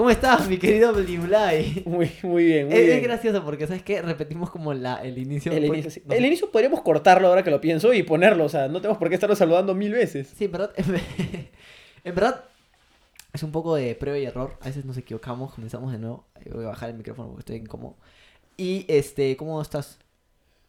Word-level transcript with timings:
¿Cómo 0.00 0.08
estás, 0.08 0.48
mi 0.48 0.56
querido 0.56 0.94
Blibly? 0.94 1.82
Muy, 1.84 2.10
muy 2.22 2.44
bien, 2.46 2.68
muy 2.68 2.74
Es, 2.74 2.86
bien. 2.86 2.96
es 2.96 3.02
gracioso 3.02 3.44
porque, 3.44 3.66
¿sabes 3.66 3.82
qué? 3.82 4.00
Repetimos 4.00 4.48
como 4.50 4.72
la, 4.72 4.94
el 5.02 5.18
inicio. 5.18 5.52
El 5.52 5.66
porque- 5.66 5.80
inicio, 5.80 5.90
sí. 5.90 6.02
no 6.06 6.12
sé- 6.12 6.16
El 6.18 6.24
inicio 6.24 6.50
podríamos 6.50 6.80
cortarlo 6.80 7.28
ahora 7.28 7.42
que 7.44 7.50
lo 7.50 7.60
pienso 7.60 7.92
y 7.92 8.02
ponerlo, 8.02 8.46
o 8.46 8.48
sea, 8.48 8.66
no 8.68 8.80
tenemos 8.80 8.96
por 8.96 9.10
qué 9.10 9.16
estarlo 9.16 9.36
saludando 9.36 9.74
mil 9.74 9.92
veces. 9.92 10.32
Sí, 10.34 10.46
en 10.46 10.52
verdad, 10.52 10.72
en 12.04 12.14
verdad 12.14 12.44
es 13.34 13.42
un 13.42 13.52
poco 13.52 13.74
de 13.74 13.94
prueba 13.94 14.18
y 14.18 14.24
error. 14.24 14.56
A 14.62 14.68
veces 14.68 14.86
nos 14.86 14.96
equivocamos, 14.96 15.52
comenzamos 15.52 15.92
de 15.92 15.98
nuevo. 15.98 16.24
Voy 16.50 16.64
a 16.64 16.68
bajar 16.68 16.88
el 16.88 16.96
micrófono 16.96 17.28
porque 17.28 17.40
estoy 17.40 17.56
incómodo. 17.56 17.96
Y, 18.56 18.86
este, 18.88 19.36
¿cómo 19.36 19.60
estás? 19.60 19.98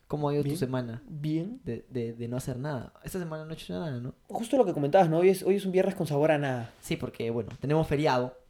¿Cómo 0.09 0.27
ha 0.27 0.33
ido 0.33 0.43
tu 0.43 0.57
semana 0.57 1.01
Bien. 1.07 1.61
de, 1.63 1.85
de, 1.87 2.11
de 2.11 2.27
no 2.27 2.35
hacer 2.35 2.57
nada? 2.57 2.91
Esta 3.05 3.17
semana 3.17 3.45
no 3.45 3.51
he 3.51 3.53
hecho 3.53 3.71
nada, 3.71 3.91
¿no? 3.91 4.13
Justo 4.27 4.57
lo 4.57 4.65
que 4.65 4.73
comentabas, 4.73 5.09
¿no? 5.09 5.19
Hoy 5.19 5.29
es, 5.29 5.41
hoy 5.41 5.55
es 5.55 5.65
un 5.65 5.71
viernes 5.71 5.95
con 5.95 6.05
sabor 6.05 6.31
a 6.31 6.37
nada. 6.37 6.73
Sí, 6.81 6.97
porque, 6.97 7.29
bueno, 7.29 7.49
tenemos 7.61 7.87
feriado. 7.87 8.40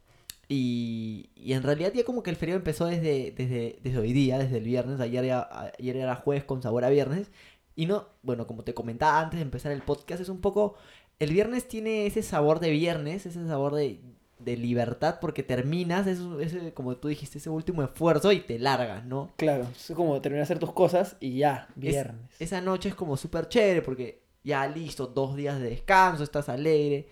Y, 0.48 1.30
y 1.34 1.52
en 1.54 1.62
realidad 1.62 1.92
ya 1.94 2.04
como 2.04 2.22
que 2.22 2.30
el 2.30 2.36
feriado 2.36 2.58
empezó 2.58 2.86
desde, 2.86 3.30
desde, 3.36 3.78
desde 3.82 3.98
hoy 3.98 4.12
día, 4.12 4.38
desde 4.38 4.58
el 4.58 4.64
viernes. 4.64 5.00
Ayer, 5.00 5.24
ya- 5.24 5.48
ayer 5.78 5.96
era 5.96 6.16
jueves 6.16 6.44
con 6.44 6.62
sabor 6.62 6.84
a 6.84 6.90
viernes. 6.90 7.30
Y 7.74 7.86
no, 7.86 8.06
bueno, 8.22 8.46
como 8.46 8.64
te 8.64 8.74
comentaba 8.74 9.20
antes 9.20 9.38
de 9.38 9.44
empezar 9.44 9.72
el 9.72 9.82
podcast, 9.82 10.20
es 10.20 10.28
un 10.28 10.40
poco... 10.40 10.74
El 11.18 11.32
viernes 11.32 11.68
tiene 11.68 12.06
ese 12.06 12.22
sabor 12.22 12.58
de 12.58 12.70
viernes, 12.70 13.26
ese 13.26 13.46
sabor 13.46 13.74
de, 13.74 14.00
de 14.40 14.56
libertad, 14.56 15.18
porque 15.20 15.44
terminas, 15.44 16.06
ese, 16.08 16.22
ese, 16.40 16.74
como 16.74 16.96
tú 16.96 17.06
dijiste, 17.08 17.38
ese 17.38 17.48
último 17.48 17.82
esfuerzo 17.84 18.32
y 18.32 18.40
te 18.40 18.58
largas, 18.58 19.04
¿no? 19.06 19.30
Claro, 19.36 19.68
es 19.74 19.92
como 19.94 20.20
terminar 20.20 20.40
de 20.40 20.44
hacer 20.44 20.58
tus 20.58 20.72
cosas 20.72 21.16
y 21.20 21.38
ya, 21.38 21.68
Es- 21.70 21.80
viernes. 21.80 22.20
esa 22.40 22.60
noche 22.60 22.88
es 22.88 22.94
como 22.96 23.16
súper 23.16 23.48
chévere 23.48 23.82
porque 23.82 24.20
ya 24.42 24.66
listo, 24.66 25.06
dos 25.06 25.36
días 25.36 25.60
de 25.60 25.70
descanso, 25.70 26.24
estás 26.24 26.48
alegre. 26.48 27.06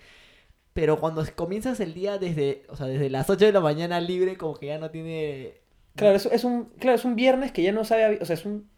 Pero 0.73 0.99
cuando 0.99 1.23
comienzas 1.35 1.79
el 1.79 1.93
día 1.93 2.17
desde, 2.17 2.63
o 2.69 2.75
sea, 2.75 2.87
desde 2.87 3.09
las 3.09 3.29
8 3.29 3.45
de 3.45 3.51
la 3.51 3.59
mañana 3.59 3.99
libre, 3.99 4.37
como 4.37 4.55
que 4.55 4.67
ya 4.67 4.77
no 4.79 4.89
tiene... 4.89 5.55
Claro, 5.95 6.15
es, 6.15 6.25
es 6.27 6.43
un, 6.45 6.65
claro, 6.79 6.95
es 6.95 7.03
un 7.03 7.15
viernes 7.15 7.51
que 7.51 7.61
ya 7.63 7.73
no 7.73 7.83
sabe, 7.83 8.19
o 8.21 8.25
sea, 8.25 8.35
es 8.35 8.45
un, 8.45 8.69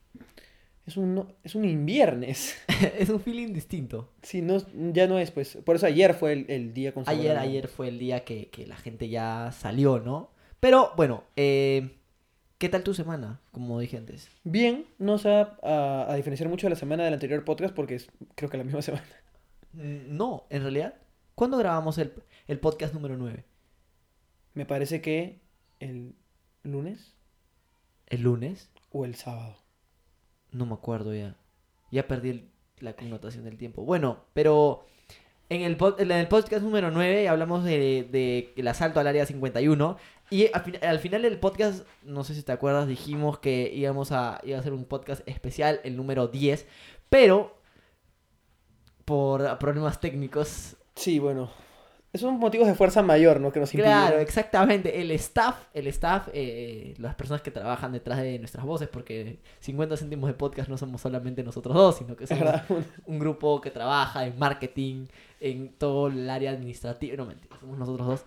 es 0.87 0.97
un, 0.97 1.31
es 1.43 1.53
un 1.53 1.65
inviernes. 1.65 2.57
es 2.97 3.09
un 3.09 3.19
feeling 3.19 3.53
distinto. 3.53 4.11
Sí, 4.23 4.41
no, 4.41 4.57
ya 4.91 5.05
no 5.07 5.19
es, 5.19 5.29
pues, 5.31 5.57
por 5.63 5.75
eso 5.75 5.85
ayer 5.85 6.15
fue 6.15 6.33
el, 6.33 6.45
el 6.49 6.73
día 6.73 6.93
con 6.93 7.03
Ayer, 7.07 7.37
ayer 7.37 7.67
fue 7.67 7.87
el 7.89 7.99
día 7.99 8.23
que, 8.23 8.49
que 8.49 8.65
la 8.65 8.75
gente 8.75 9.07
ya 9.09 9.51
salió, 9.51 9.99
¿no? 9.99 10.31
Pero 10.59 10.93
bueno, 10.95 11.23
eh, 11.35 11.97
¿qué 12.57 12.69
tal 12.69 12.83
tu 12.83 12.93
semana? 12.95 13.39
Como 13.51 13.79
dije 13.79 13.97
antes. 13.97 14.29
Bien, 14.43 14.85
no 14.97 15.17
se 15.19 15.29
va 15.29 15.57
a, 15.61 16.11
a 16.11 16.15
diferenciar 16.15 16.49
mucho 16.49 16.65
de 16.65 16.71
la 16.71 16.75
semana 16.75 17.03
del 17.03 17.13
anterior 17.13 17.45
podcast 17.45 17.75
porque 17.75 17.95
es 17.95 18.07
creo 18.35 18.49
que 18.49 18.57
la 18.57 18.63
misma 18.63 18.81
semana. 18.81 19.05
Mm, 19.73 20.15
No, 20.17 20.45
en 20.49 20.61
realidad, 20.63 20.95
¿cuándo 21.35 21.57
grabamos 21.57 21.97
el, 21.97 22.13
el 22.47 22.59
podcast 22.59 22.93
número 22.93 23.17
9? 23.17 23.43
Me 24.53 24.65
parece 24.65 25.01
que 25.01 25.41
el 25.79 26.15
lunes 26.63 27.15
¿El 28.07 28.21
lunes? 28.21 28.69
o 28.91 29.05
el 29.05 29.15
sábado. 29.15 29.57
No 30.51 30.65
me 30.65 30.73
acuerdo 30.73 31.13
ya. 31.15 31.35
Ya 31.91 32.07
perdí 32.07 32.29
el- 32.29 32.49
la 32.79 32.95
connotación 32.95 33.45
del 33.45 33.57
tiempo. 33.57 33.83
Bueno, 33.83 34.25
pero 34.33 34.85
en 35.49 35.61
el, 35.61 35.77
en 35.99 36.11
el 36.11 36.27
podcast 36.27 36.63
número 36.63 36.91
9 36.91 37.27
hablamos 37.29 37.63
de, 37.63 38.07
de 38.11 38.53
el 38.55 38.67
asalto 38.67 38.99
al 38.99 39.07
área 39.07 39.25
51. 39.25 39.97
Y 40.29 40.47
al, 40.53 40.61
fin- 40.63 40.77
al 40.83 40.99
final 40.99 41.21
del 41.23 41.39
podcast, 41.39 41.85
no 42.03 42.23
sé 42.23 42.33
si 42.35 42.43
te 42.43 42.51
acuerdas, 42.51 42.87
dijimos 42.87 43.39
que 43.39 43.71
íbamos 43.73 44.11
a, 44.11 44.39
iba 44.43 44.57
a 44.57 44.59
hacer 44.59 44.73
un 44.73 44.85
podcast 44.85 45.27
especial, 45.27 45.79
el 45.83 45.95
número 45.95 46.27
10. 46.27 46.67
Pero 47.09 47.57
por 49.05 49.57
problemas 49.59 49.99
técnicos 49.99 50.77
Sí, 50.95 51.19
bueno. 51.19 51.49
Son 52.15 52.37
motivos 52.37 52.67
de 52.67 52.75
fuerza 52.75 53.01
mayor, 53.01 53.39
¿no? 53.39 53.51
Que 53.51 53.59
nos 53.59 53.71
Claro, 53.71 53.89
impidieron. 54.01 54.21
exactamente. 54.21 55.01
El 55.01 55.09
staff, 55.11 55.55
el 55.73 55.87
staff, 55.87 56.29
eh, 56.31 56.93
las 56.99 57.15
personas 57.15 57.41
que 57.41 57.49
trabajan 57.49 57.91
detrás 57.91 58.19
de 58.21 58.37
nuestras 58.37 58.63
voces, 58.63 58.87
porque 58.87 59.39
50 59.61 59.97
céntimos 59.97 60.27
de 60.27 60.35
podcast 60.35 60.69
no 60.69 60.77
somos 60.77 61.01
solamente 61.01 61.41
nosotros 61.43 61.73
dos, 61.73 61.97
sino 61.97 62.15
que 62.15 62.25
Es 62.25 62.29
somos 62.29 62.61
un 63.07 63.17
grupo 63.17 63.59
que 63.61 63.71
trabaja 63.71 64.27
en 64.27 64.37
marketing, 64.37 65.07
en 65.39 65.73
todo 65.73 66.07
el 66.07 66.29
área 66.29 66.51
administrativa. 66.51 67.15
No, 67.17 67.25
mentira, 67.25 67.57
somos 67.59 67.79
nosotros 67.79 68.07
dos. 68.07 68.25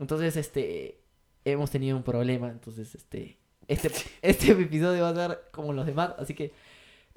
Entonces, 0.00 0.36
este, 0.36 0.98
hemos 1.44 1.70
tenido 1.70 1.96
un 1.96 2.02
problema. 2.02 2.48
Entonces, 2.48 2.92
este, 2.96 3.38
este, 3.68 3.88
este 4.22 4.50
episodio 4.50 5.04
va 5.04 5.10
a 5.10 5.14
ser 5.14 5.40
como 5.52 5.72
los 5.72 5.86
demás. 5.86 6.10
Así 6.18 6.34
que 6.34 6.50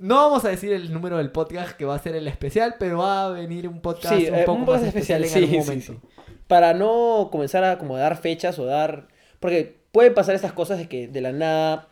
no 0.01 0.15
vamos 0.15 0.43
a 0.45 0.49
decir 0.49 0.73
el 0.73 0.91
número 0.91 1.17
del 1.17 1.31
podcast 1.31 1.77
que 1.77 1.85
va 1.85 1.95
a 1.95 1.99
ser 1.99 2.15
el 2.15 2.27
especial, 2.27 2.75
pero 2.79 2.97
va 2.99 3.27
a 3.27 3.29
venir 3.29 3.67
un 3.67 3.81
podcast 3.81 4.15
Sí, 4.15 4.27
un 4.27 4.35
eh, 4.35 4.43
poco 4.45 4.53
un 4.53 4.59
más 4.61 4.67
podcast 4.67 4.87
especial, 4.87 5.23
especial, 5.23 5.43
en 5.43 5.49
sí, 5.49 5.55
algún 5.55 5.67
momento. 5.67 6.07
sí. 6.25 6.37
Para 6.47 6.73
no 6.73 7.29
comenzar 7.31 7.63
a 7.63 7.77
como 7.77 7.97
dar 7.97 8.17
fechas 8.17 8.57
o 8.59 8.65
dar... 8.65 9.07
Porque 9.39 9.79
pueden 9.91 10.13
pasar 10.13 10.35
estas 10.35 10.53
cosas 10.53 10.79
de 10.79 10.87
que 10.89 11.07
de 11.07 11.21
la 11.21 11.31
nada 11.31 11.87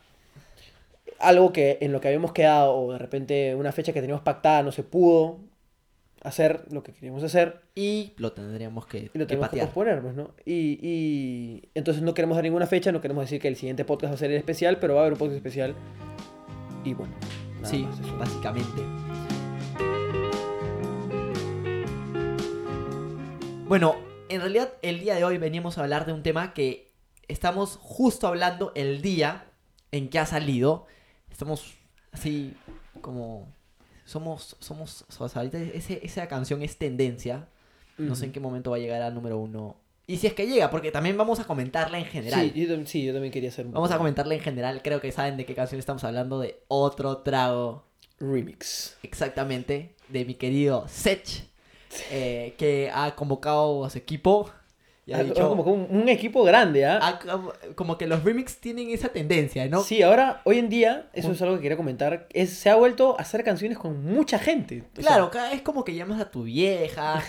algo 1.18 1.52
que 1.52 1.78
en 1.80 1.92
lo 1.92 2.00
que 2.00 2.08
habíamos 2.08 2.32
quedado 2.32 2.74
o 2.74 2.92
de 2.92 2.98
repente 2.98 3.54
una 3.54 3.72
fecha 3.72 3.92
que 3.92 4.00
teníamos 4.00 4.22
pactada 4.22 4.62
no 4.62 4.72
se 4.72 4.82
pudo 4.82 5.38
hacer 6.22 6.64
lo 6.70 6.82
que 6.82 6.92
queríamos 6.92 7.22
hacer 7.22 7.60
Y 7.74 8.12
lo 8.16 8.32
tendríamos 8.32 8.86
que, 8.86 8.98
y 8.98 9.04
lo 9.18 9.26
que 9.26 9.26
tenemos 9.26 9.48
que 9.48 9.56
patear. 9.58 9.66
posponer, 9.66 10.02
¿no? 10.02 10.34
Y, 10.44 10.78
y 10.82 11.68
entonces 11.74 12.02
no 12.02 12.14
queremos 12.14 12.36
dar 12.36 12.44
ninguna 12.44 12.66
fecha, 12.66 12.90
no 12.92 13.00
queremos 13.00 13.24
decir 13.24 13.40
que 13.40 13.48
el 13.48 13.56
siguiente 13.56 13.84
podcast 13.84 14.12
va 14.12 14.14
a 14.16 14.18
ser 14.18 14.30
el 14.30 14.36
especial, 14.38 14.78
pero 14.78 14.94
va 14.94 15.00
a 15.00 15.02
haber 15.04 15.14
un 15.14 15.18
podcast 15.18 15.36
especial 15.36 15.74
y 16.84 16.94
bueno. 16.94 17.14
Nada 17.60 17.68
Sí, 17.70 17.82
más 17.84 18.00
eso. 18.00 18.16
básicamente. 18.18 18.82
Bueno, 23.68 23.96
en 24.28 24.40
realidad 24.40 24.72
el 24.82 25.00
día 25.00 25.14
de 25.14 25.24
hoy 25.24 25.38
veníamos 25.38 25.78
a 25.78 25.82
hablar 25.82 26.06
de 26.06 26.12
un 26.12 26.22
tema 26.22 26.52
que 26.54 26.90
estamos 27.28 27.78
justo 27.80 28.26
hablando 28.26 28.72
el 28.74 29.00
día 29.00 29.46
en 29.92 30.08
que 30.08 30.18
ha 30.18 30.26
salido. 30.26 30.86
Estamos 31.30 31.74
así 32.12 32.54
como... 33.00 33.48
Somos, 34.04 34.56
somos, 34.58 35.04
o 35.20 35.28
sea, 35.28 35.42
ahorita 35.42 35.58
ese- 35.58 36.04
esa 36.04 36.26
canción 36.26 36.62
es 36.62 36.76
tendencia. 36.78 37.46
No 37.96 38.16
sé 38.16 38.24
en 38.24 38.32
qué 38.32 38.40
momento 38.40 38.70
va 38.72 38.76
a 38.78 38.80
llegar 38.80 39.02
a 39.02 39.10
número 39.10 39.38
uno. 39.38 39.76
Y 40.10 40.16
si 40.16 40.26
es 40.26 40.34
que 40.34 40.46
llega, 40.46 40.70
porque 40.70 40.90
también 40.90 41.16
vamos 41.16 41.38
a 41.40 41.44
comentarla 41.44 41.98
en 41.98 42.04
general. 42.06 42.50
Sí 42.52 42.66
yo, 42.66 42.74
tam- 42.74 42.86
sí, 42.86 43.04
yo 43.04 43.12
también 43.12 43.32
quería 43.32 43.48
hacer 43.50 43.66
un 43.66 43.72
Vamos 43.72 43.90
a 43.92 43.98
comentarla 43.98 44.34
en 44.34 44.40
general. 44.40 44.80
Creo 44.82 45.00
que 45.00 45.12
saben 45.12 45.36
de 45.36 45.44
qué 45.46 45.54
canción 45.54 45.78
estamos 45.78 46.02
hablando. 46.04 46.40
De 46.40 46.60
otro 46.68 47.18
trago 47.18 47.84
remix. 48.18 48.96
exactamente 49.02 49.94
de 50.08 50.24
mi 50.24 50.34
querido 50.34 50.86
Sech, 50.88 51.44
eh, 52.10 52.54
que 52.58 52.90
ha 52.92 53.14
convocado 53.14 53.84
a 53.84 53.90
su 53.90 53.98
equipo 53.98 54.50
y 55.06 55.12
ha 55.12 55.18
Ah, 55.18 55.22
dicho 55.22 55.48
como 55.48 55.64
que 55.64 55.70
un, 55.70 56.08
equipo 56.08 56.44
grande, 56.44 56.84
¿ah? 56.86 56.98
ha- 57.02 57.18
como- 57.18 57.52
como 57.74 57.96
que 57.98 58.06
los 58.06 58.22
remix 58.22 58.58
tienen 58.58 58.90
esa 58.90 59.08
tendencia, 59.08 59.66
¿no? 59.68 59.82
Sí, 59.82 60.02
ahora, 60.02 60.42
hoy 60.44 60.58
en 60.58 60.68
día, 60.68 61.08
eso 61.14 61.32
es 61.32 61.40
algo 61.42 61.56
que 61.56 61.62
quería 61.62 61.76
comentar, 61.76 62.28
es, 62.32 62.50
se 62.50 62.68
ha 62.70 62.76
vuelto 62.76 63.16
a 63.18 63.22
hacer 63.22 63.42
canciones 63.42 63.78
con 63.78 64.04
mucha 64.04 64.38
gente. 64.38 64.84
Sea, 64.94 65.04
Claro, 65.04 65.30
cada 65.30 65.50
vez 65.50 65.62
como 65.62 65.84
que 65.84 65.94
llamas 65.94 66.20
a 66.20 66.30
tu 66.30 66.42
vieja, 66.44 67.22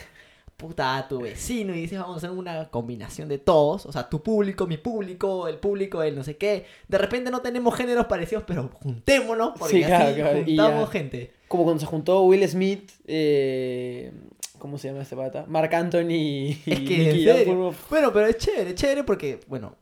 puta, 0.62 0.96
a 0.96 1.08
tu 1.08 1.22
vecino 1.22 1.74
y 1.74 1.82
dices 1.82 1.98
vamos 1.98 2.16
a 2.16 2.18
hacer 2.18 2.30
una 2.30 2.70
combinación 2.70 3.28
de 3.28 3.40
todos, 3.40 3.88
o 3.88 3.92
sea, 3.92 4.08
tu 4.08 4.22
público, 4.22 4.68
mi 4.68 4.78
público, 4.78 5.48
el 5.48 5.58
público, 5.58 6.04
el 6.04 6.16
no 6.16 6.24
sé 6.24 6.38
qué. 6.38 6.66
De 6.88 7.00
repente 7.00 7.32
no 7.32 7.42
tenemos 7.42 7.76
géneros 7.76 8.06
parecidos, 8.06 8.44
pero 8.46 8.70
juntémonos 8.84 9.54
porque 9.58 9.78
Sí, 9.78 9.84
claro, 9.84 10.06
así 10.06 10.16
claro, 10.22 10.38
y 10.38 10.44
juntamos 10.46 10.90
gente. 10.92 11.34
como 11.48 11.64
cuando 11.64 11.80
se 11.80 11.88
juntó 11.88 12.22
Will 12.26 12.48
Smith, 12.48 12.92
eh, 13.08 14.12
¿cómo 14.60 14.78
se 14.78 14.90
llama 14.90 15.02
este 15.02 15.16
pata? 15.16 15.46
Mark 15.48 15.74
Anthony 15.74 16.12
y 16.12 16.62
Es 16.68 16.80
que, 16.82 17.10
en 17.10 17.24
serio. 17.24 17.74
Bueno, 17.90 18.14
pero 18.14 18.28
es 18.28 18.38
chévere, 18.38 18.70
es 18.70 18.76
chévere 18.76 19.04
porque, 19.04 19.40
bueno, 19.48 19.76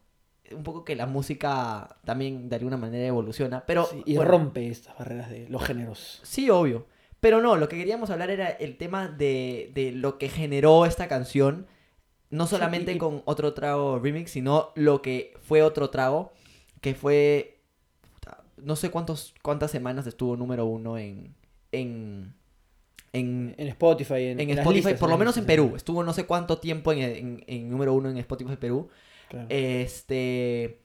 un 0.53 0.63
poco 0.63 0.85
que 0.85 0.95
la 0.95 1.07
música 1.07 1.97
también 2.05 2.47
de 2.47 2.55
alguna 2.55 2.77
manera 2.77 3.05
evoluciona, 3.05 3.65
pero... 3.65 3.85
sí, 3.85 4.01
y 4.05 4.15
bueno, 4.15 4.31
rompe 4.31 4.69
estas 4.69 4.97
barreras 4.97 5.29
de 5.29 5.49
los 5.49 5.61
géneros. 5.61 6.21
Sí, 6.23 6.49
obvio. 6.49 6.85
Pero 7.19 7.41
no, 7.41 7.55
lo 7.57 7.67
que 7.67 7.77
queríamos 7.77 8.09
hablar 8.09 8.29
era 8.29 8.47
el 8.49 8.77
tema 8.77 9.07
de, 9.07 9.71
de 9.73 9.91
lo 9.91 10.17
que 10.17 10.29
generó 10.29 10.85
esta 10.85 11.07
canción. 11.07 11.67
No 12.29 12.47
solamente 12.47 12.93
y- 12.93 12.97
con 12.97 13.23
otro 13.25 13.53
trago 13.53 13.99
remix, 13.99 14.31
sino 14.31 14.71
lo 14.75 15.01
que 15.01 15.33
fue 15.41 15.61
otro 15.63 15.89
trago, 15.89 16.31
que 16.81 16.93
fue... 16.95 17.57
No 18.57 18.75
sé 18.75 18.91
cuántos, 18.91 19.33
cuántas 19.41 19.71
semanas 19.71 20.05
estuvo 20.07 20.35
número 20.37 20.65
uno 20.65 20.97
en... 20.97 21.33
en 21.71 22.33
en, 23.11 23.55
En 23.57 23.67
Spotify, 23.69 24.25
en, 24.25 24.39
en 24.39 24.51
en 24.51 24.59
Spotify, 24.59 24.75
listas, 24.89 24.99
por 24.99 25.09
lo 25.09 25.17
menos 25.17 25.35
en 25.37 25.45
Perú. 25.47 25.73
Estuvo 25.75 26.03
no 26.03 26.13
sé 26.13 26.25
cuánto 26.27 26.59
tiempo 26.59 26.91
en, 26.93 27.43
número 27.69 27.95
uno 27.95 28.09
en 28.09 28.17
Spotify 28.17 28.55
Perú. 28.55 28.87
Claro. 29.29 29.47
Este. 29.49 30.79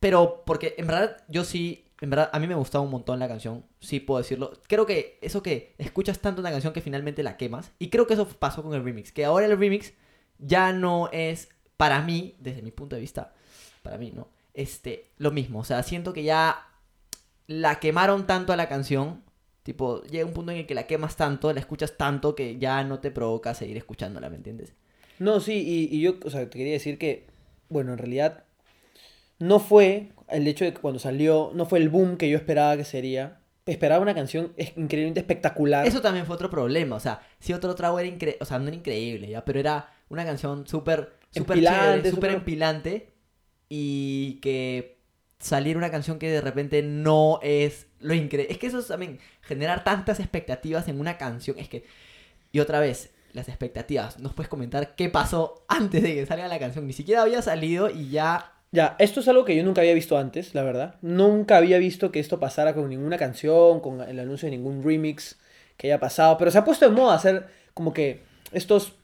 Pero, 0.00 0.42
porque 0.44 0.74
en 0.76 0.86
verdad, 0.86 1.16
yo 1.28 1.44
sí. 1.44 1.86
En 2.00 2.10
verdad, 2.10 2.30
a 2.32 2.38
mí 2.38 2.46
me 2.46 2.54
gustaba 2.54 2.82
un 2.82 2.90
montón 2.90 3.18
la 3.18 3.28
canción. 3.28 3.64
Sí 3.80 4.00
puedo 4.00 4.18
decirlo. 4.18 4.52
Creo 4.66 4.86
que 4.86 5.18
eso 5.20 5.42
que 5.42 5.74
escuchas 5.78 6.18
tanto 6.18 6.40
una 6.40 6.50
canción 6.50 6.72
que 6.72 6.80
finalmente 6.80 7.22
la 7.22 7.36
quemas. 7.36 7.72
Y 7.78 7.90
creo 7.90 8.06
que 8.06 8.14
eso 8.14 8.26
pasó 8.26 8.62
con 8.62 8.74
el 8.74 8.82
remix. 8.82 9.12
Que 9.12 9.24
ahora 9.24 9.46
el 9.46 9.58
remix 9.58 9.92
ya 10.38 10.72
no 10.72 11.10
es, 11.12 11.48
para 11.76 12.00
mí, 12.02 12.36
desde 12.38 12.62
mi 12.62 12.70
punto 12.70 12.96
de 12.96 13.00
vista, 13.00 13.34
para 13.82 13.98
mí, 13.98 14.12
¿no? 14.14 14.28
Este, 14.54 15.10
lo 15.18 15.30
mismo. 15.30 15.60
O 15.60 15.64
sea, 15.64 15.82
siento 15.82 16.12
que 16.12 16.22
ya 16.22 16.66
la 17.46 17.80
quemaron 17.80 18.26
tanto 18.26 18.52
a 18.52 18.56
la 18.56 18.68
canción. 18.68 19.22
Tipo, 19.62 20.02
llega 20.04 20.24
un 20.24 20.32
punto 20.32 20.52
en 20.52 20.58
el 20.58 20.66
que 20.66 20.74
la 20.74 20.86
quemas 20.86 21.16
tanto, 21.16 21.52
la 21.52 21.60
escuchas 21.60 21.96
tanto 21.98 22.34
que 22.34 22.58
ya 22.58 22.82
no 22.82 23.00
te 23.00 23.10
provoca 23.10 23.54
seguir 23.54 23.76
escuchándola, 23.76 24.30
¿me 24.30 24.36
entiendes? 24.36 24.72
No, 25.18 25.38
sí, 25.38 25.52
y, 25.52 25.94
y 25.94 26.00
yo, 26.00 26.14
o 26.24 26.30
sea, 26.30 26.48
te 26.48 26.56
quería 26.56 26.72
decir 26.72 26.96
que 26.96 27.26
bueno, 27.70 27.92
en 27.92 27.98
realidad 27.98 28.44
no 29.38 29.58
fue 29.58 30.10
el 30.32 30.46
hecho 30.46 30.64
de 30.64 30.72
que 30.72 30.80
cuando 30.80 30.98
salió, 30.98 31.50
no 31.54 31.66
fue 31.66 31.78
el 31.78 31.88
boom 31.88 32.16
que 32.16 32.28
yo 32.28 32.36
esperaba 32.36 32.76
que 32.76 32.84
sería. 32.84 33.40
Esperaba 33.66 34.02
una 34.02 34.14
canción 34.14 34.52
increíblemente 34.56 35.20
espectacular. 35.20 35.86
Eso 35.86 36.00
también 36.00 36.26
fue 36.26 36.34
otro 36.34 36.50
problema, 36.50 36.96
o 36.96 37.00
sea, 37.00 37.20
si 37.38 37.52
otro 37.52 37.74
trago 37.74 37.98
era 38.00 38.08
increíble, 38.08 38.38
o 38.40 38.44
sea, 38.44 38.58
no 38.58 38.66
era 38.68 38.76
increíble, 38.76 39.28
¿ya? 39.28 39.44
Pero 39.44 39.60
era 39.60 39.92
una 40.08 40.24
canción 40.24 40.66
súper, 40.66 41.12
súper 41.30 41.58
Empilante, 41.58 42.10
súper- 42.10 42.30
empilante 42.32 43.12
y 43.68 44.40
que 44.42 44.98
salir 45.38 45.76
una 45.76 45.90
canción 45.90 46.18
que 46.18 46.30
de 46.30 46.40
repente 46.40 46.82
no 46.82 47.38
es 47.42 47.86
lo 48.00 48.14
increíble. 48.14 48.52
Es 48.52 48.58
que 48.58 48.66
eso 48.66 48.78
es 48.80 48.88
también, 48.88 49.20
generar 49.42 49.84
tantas 49.84 50.18
expectativas 50.20 50.88
en 50.88 50.98
una 50.98 51.16
canción, 51.16 51.58
es 51.58 51.68
que, 51.68 51.84
y 52.50 52.60
otra 52.60 52.80
vez, 52.80 53.10
las 53.32 53.48
expectativas, 53.48 54.18
nos 54.18 54.32
puedes 54.34 54.48
comentar 54.48 54.96
qué 54.96 55.08
pasó 55.10 55.64
antes 55.68 56.02
de 56.02 56.14
que 56.14 56.26
salga 56.26 56.48
la 56.48 56.58
canción, 56.58 56.86
ni 56.86 56.92
siquiera 56.92 57.22
había 57.22 57.42
salido 57.42 57.88
y 57.90 58.08
ya... 58.10 58.54
Ya, 58.72 58.94
esto 59.00 59.20
es 59.20 59.26
algo 59.28 59.44
que 59.44 59.56
yo 59.56 59.64
nunca 59.64 59.80
había 59.80 59.94
visto 59.94 60.16
antes, 60.16 60.54
la 60.54 60.62
verdad. 60.62 60.94
Nunca 61.02 61.56
había 61.56 61.78
visto 61.78 62.12
que 62.12 62.20
esto 62.20 62.38
pasara 62.38 62.72
con 62.74 62.88
ninguna 62.88 63.18
canción, 63.18 63.80
con 63.80 64.00
el 64.00 64.18
anuncio 64.20 64.46
de 64.48 64.56
ningún 64.56 64.84
remix 64.84 65.38
que 65.76 65.88
haya 65.88 65.98
pasado. 65.98 66.38
Pero 66.38 66.50
se 66.52 66.58
ha 66.58 66.64
puesto 66.64 66.88
de 66.88 66.94
moda 66.94 67.14
hacer 67.14 67.46
como 67.74 67.92
que 67.92 68.22
estos... 68.52 68.94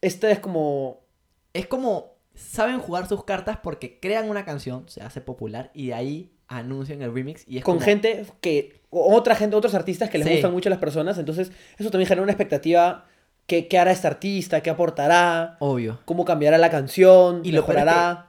Esta 0.00 0.30
es 0.30 0.40
como... 0.40 1.04
Es 1.52 1.66
como, 1.68 2.16
saben 2.34 2.80
jugar 2.80 3.06
sus 3.08 3.24
cartas 3.24 3.58
porque 3.62 3.98
crean 4.00 4.28
una 4.28 4.44
canción, 4.44 4.88
se 4.88 5.00
hace 5.02 5.20
popular 5.22 5.70
y 5.72 5.86
de 5.86 5.94
ahí 5.94 6.32
anuncian 6.48 7.00
el 7.00 7.14
remix 7.14 7.44
y 7.48 7.58
es 7.58 7.64
con 7.64 7.76
como- 7.76 7.84
gente 7.84 8.26
que... 8.40 8.80
Otra 8.90 9.34
gente, 9.36 9.56
otros 9.56 9.74
artistas 9.74 10.10
que 10.10 10.18
les 10.18 10.26
Sí. 10.26 10.32
gustan 10.34 10.52
mucho 10.52 10.68
a 10.68 10.70
las 10.70 10.78
personas. 10.78 11.16
Entonces, 11.18 11.52
eso 11.78 11.90
también 11.90 12.08
genera 12.08 12.22
una 12.22 12.32
expectativa. 12.32 13.04
¿Qué, 13.46 13.68
qué 13.68 13.78
hará 13.78 13.92
este 13.92 14.06
artista? 14.08 14.60
¿Qué 14.60 14.70
aportará? 14.70 15.56
Obvio. 15.60 16.00
¿Cómo 16.04 16.24
cambiará 16.24 16.58
la 16.58 16.70
canción? 16.70 17.42
Y 17.44 17.52
lo 17.52 17.64
que 17.64 17.74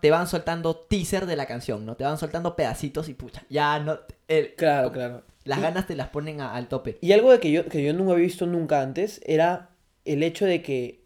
te 0.02 0.12
van 0.12 0.28
soltando 0.28 0.76
teaser 0.76 1.26
de 1.26 1.36
la 1.36 1.46
canción, 1.48 1.86
¿no? 1.86 1.96
Te 1.96 2.04
van 2.04 2.18
soltando 2.20 2.56
pedacitos 2.56 3.10
y 3.10 3.14
pucha, 3.16 3.44
ya 3.50 3.80
no... 3.80 4.00
el- 4.28 4.54
Claro, 4.56 4.92
claro. 4.92 5.24
Las 5.44 5.60
Y- 5.60 5.62
ganas 5.62 5.88
te 5.88 5.96
las 5.96 6.10
ponen 6.10 6.40
a- 6.42 6.54
al 6.54 6.68
tope. 6.68 6.98
Y 7.02 7.14
algo 7.14 7.32
de 7.32 7.40
que 7.40 7.52
yo, 7.52 7.66
que 7.68 7.84
yo 7.84 7.94
no 7.94 8.04
había 8.12 8.26
visto 8.26 8.46
nunca 8.46 8.82
antes 8.82 9.20
era 9.26 9.70
el 10.06 10.22
hecho 10.22 10.46
de 10.46 10.62
que 10.62 11.06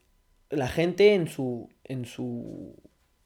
la 0.49 0.67
gente 0.67 1.13
en 1.13 1.27
su. 1.29 1.69
en 1.85 2.05
su. 2.05 2.75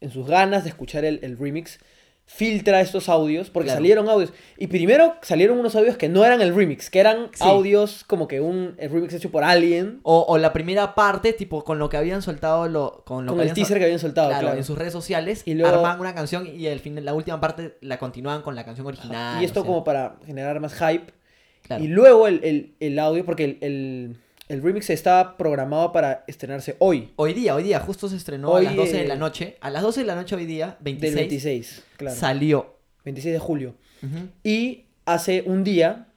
en 0.01 0.11
sus 0.11 0.27
ganas 0.27 0.63
de 0.65 0.69
escuchar 0.69 1.03
el, 1.05 1.19
el 1.23 1.37
remix 1.37 1.79
filtra 2.27 2.81
estos 2.81 3.07
audios. 3.07 3.49
Porque 3.49 3.67
Claro. 3.67 3.77
salieron 3.79 4.09
audios. 4.09 4.33
Y 4.57 4.67
primero 4.67 5.15
salieron 5.21 5.59
unos 5.59 5.75
audios 5.75 5.95
que 5.95 6.09
no 6.09 6.25
eran 6.25 6.41
el 6.41 6.55
remix, 6.55 6.89
que 6.89 6.99
eran 6.99 7.29
Sí. 7.33 7.43
audios 7.43 8.03
como 8.03 8.27
que 8.27 8.41
un 8.41 8.75
el 8.77 8.89
remix 8.89 9.13
hecho 9.13 9.29
por 9.31 9.43
alguien. 9.43 9.99
O, 10.03 10.25
o 10.27 10.37
la 10.37 10.51
primera 10.51 10.95
parte, 10.95 11.33
tipo, 11.33 11.63
con 11.63 11.77
lo 11.79 11.87
que 11.89 11.97
habían 11.97 12.21
soltado, 12.21 12.67
lo, 12.67 13.03
con 13.05 13.25
lo 13.25 13.33
Con 13.33 13.41
que 13.41 13.47
el 13.47 13.53
teaser 13.53 13.73
sol- 13.75 13.77
que 13.79 13.83
habían 13.85 13.99
soltado, 13.99 14.29
claro, 14.29 14.41
claro. 14.47 14.57
en 14.57 14.63
sus 14.63 14.77
redes 14.77 14.91
sociales, 14.93 15.43
Y 15.45 15.53
luego- 15.53 15.75
armaban 15.75 15.99
una 15.99 16.15
canción 16.15 16.47
y 16.47 16.67
al 16.67 16.79
fin, 16.79 17.03
la 17.05 17.13
última 17.13 17.39
parte 17.39 17.77
la 17.81 17.99
continuaban 17.99 18.41
con 18.41 18.55
la 18.55 18.65
canción 18.65 18.87
original. 18.87 19.41
y 19.41 19.45
esto 19.45 19.59
o 19.61 19.63
sea, 19.63 19.67
como 19.67 19.83
para 19.83 20.17
generar 20.25 20.59
más 20.59 20.73
hype. 20.73 21.13
claro. 21.61 21.83
Y 21.83 21.87
luego 21.87 22.27
el, 22.27 22.41
el- 22.43 22.75
el 22.79 22.99
audio, 22.99 23.23
porque 23.25 23.43
el, 23.45 23.57
el- 23.61 24.17
el 24.47 24.61
remix 24.61 24.89
estaba 24.89 25.37
programado 25.37 25.91
para 25.91 26.23
estrenarse 26.27 26.75
hoy. 26.79 27.11
Hoy 27.15 27.33
día, 27.33 27.55
hoy 27.55 27.63
día, 27.63 27.79
justo 27.79 28.07
se 28.07 28.15
estrenó 28.15 28.51
Hoy, 28.51 28.65
a 28.65 28.69
las 28.69 28.75
12 28.77 28.97
de 28.97 29.07
la 29.07 29.15
noche. 29.15 29.57
A 29.59 29.69
las 29.71 29.81
12 29.81 30.01
de 30.01 30.05
la 30.05 30.15
noche 30.15 30.35
hoy 30.35 30.45
día, 30.45 30.77
26, 30.81 31.13
Del 31.15 31.23
26, 31.29 31.83
claro. 31.97 32.15
salió. 32.15 32.75
26 33.05 33.33
de 33.33 33.39
julio. 33.39 33.75
Y 34.43 34.85
hace 35.05 35.43
un 35.47 35.63
día, 35.63 36.09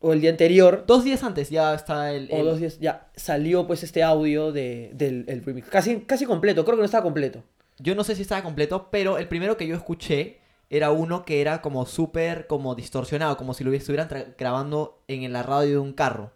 o 0.00 0.12
el 0.14 0.20
día 0.22 0.30
anterior, 0.30 0.84
Dos 0.86 1.04
días 1.04 1.22
antes 1.24 1.50
ya 1.50 1.74
está 1.74 2.12
el... 2.12 2.28
o 2.30 2.36
el- 2.38 2.44
dos 2.44 2.58
días, 2.58 2.78
ya 2.80 3.10
salió 3.16 3.66
pues 3.66 3.82
este 3.82 4.02
audio 4.02 4.50
de, 4.52 4.90
del 4.94 5.24
el 5.28 5.44
remix. 5.44 5.68
Casi, 5.68 6.00
casi 6.00 6.24
completo, 6.24 6.64
creo 6.64 6.76
que 6.76 6.80
no 6.82 6.86
estaba 6.86 7.02
completo. 7.02 7.42
Yo 7.78 7.94
no 7.94 8.04
sé 8.04 8.14
si 8.14 8.22
estaba 8.22 8.42
completo, 8.42 8.88
pero 8.90 9.18
el 9.18 9.28
primero 9.28 9.56
que 9.56 9.66
yo 9.66 9.74
escuché 9.74 10.38
era 10.70 10.90
uno 10.90 11.24
que 11.24 11.40
era 11.40 11.60
como 11.60 11.84
súper 11.86 12.46
como 12.46 12.74
distorsionado, 12.74 13.36
como 13.36 13.52
si 13.52 13.62
lo 13.64 13.72
estuvieran 13.72 14.08
grabando 14.38 15.02
en 15.08 15.30
la 15.32 15.42
radio 15.42 15.70
de 15.72 15.78
un 15.78 15.92
carro. 15.92 16.32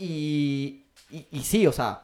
Y, 0.00 0.86
y, 1.10 1.26
y 1.30 1.40
sí, 1.40 1.66
o 1.66 1.72
sea, 1.72 2.02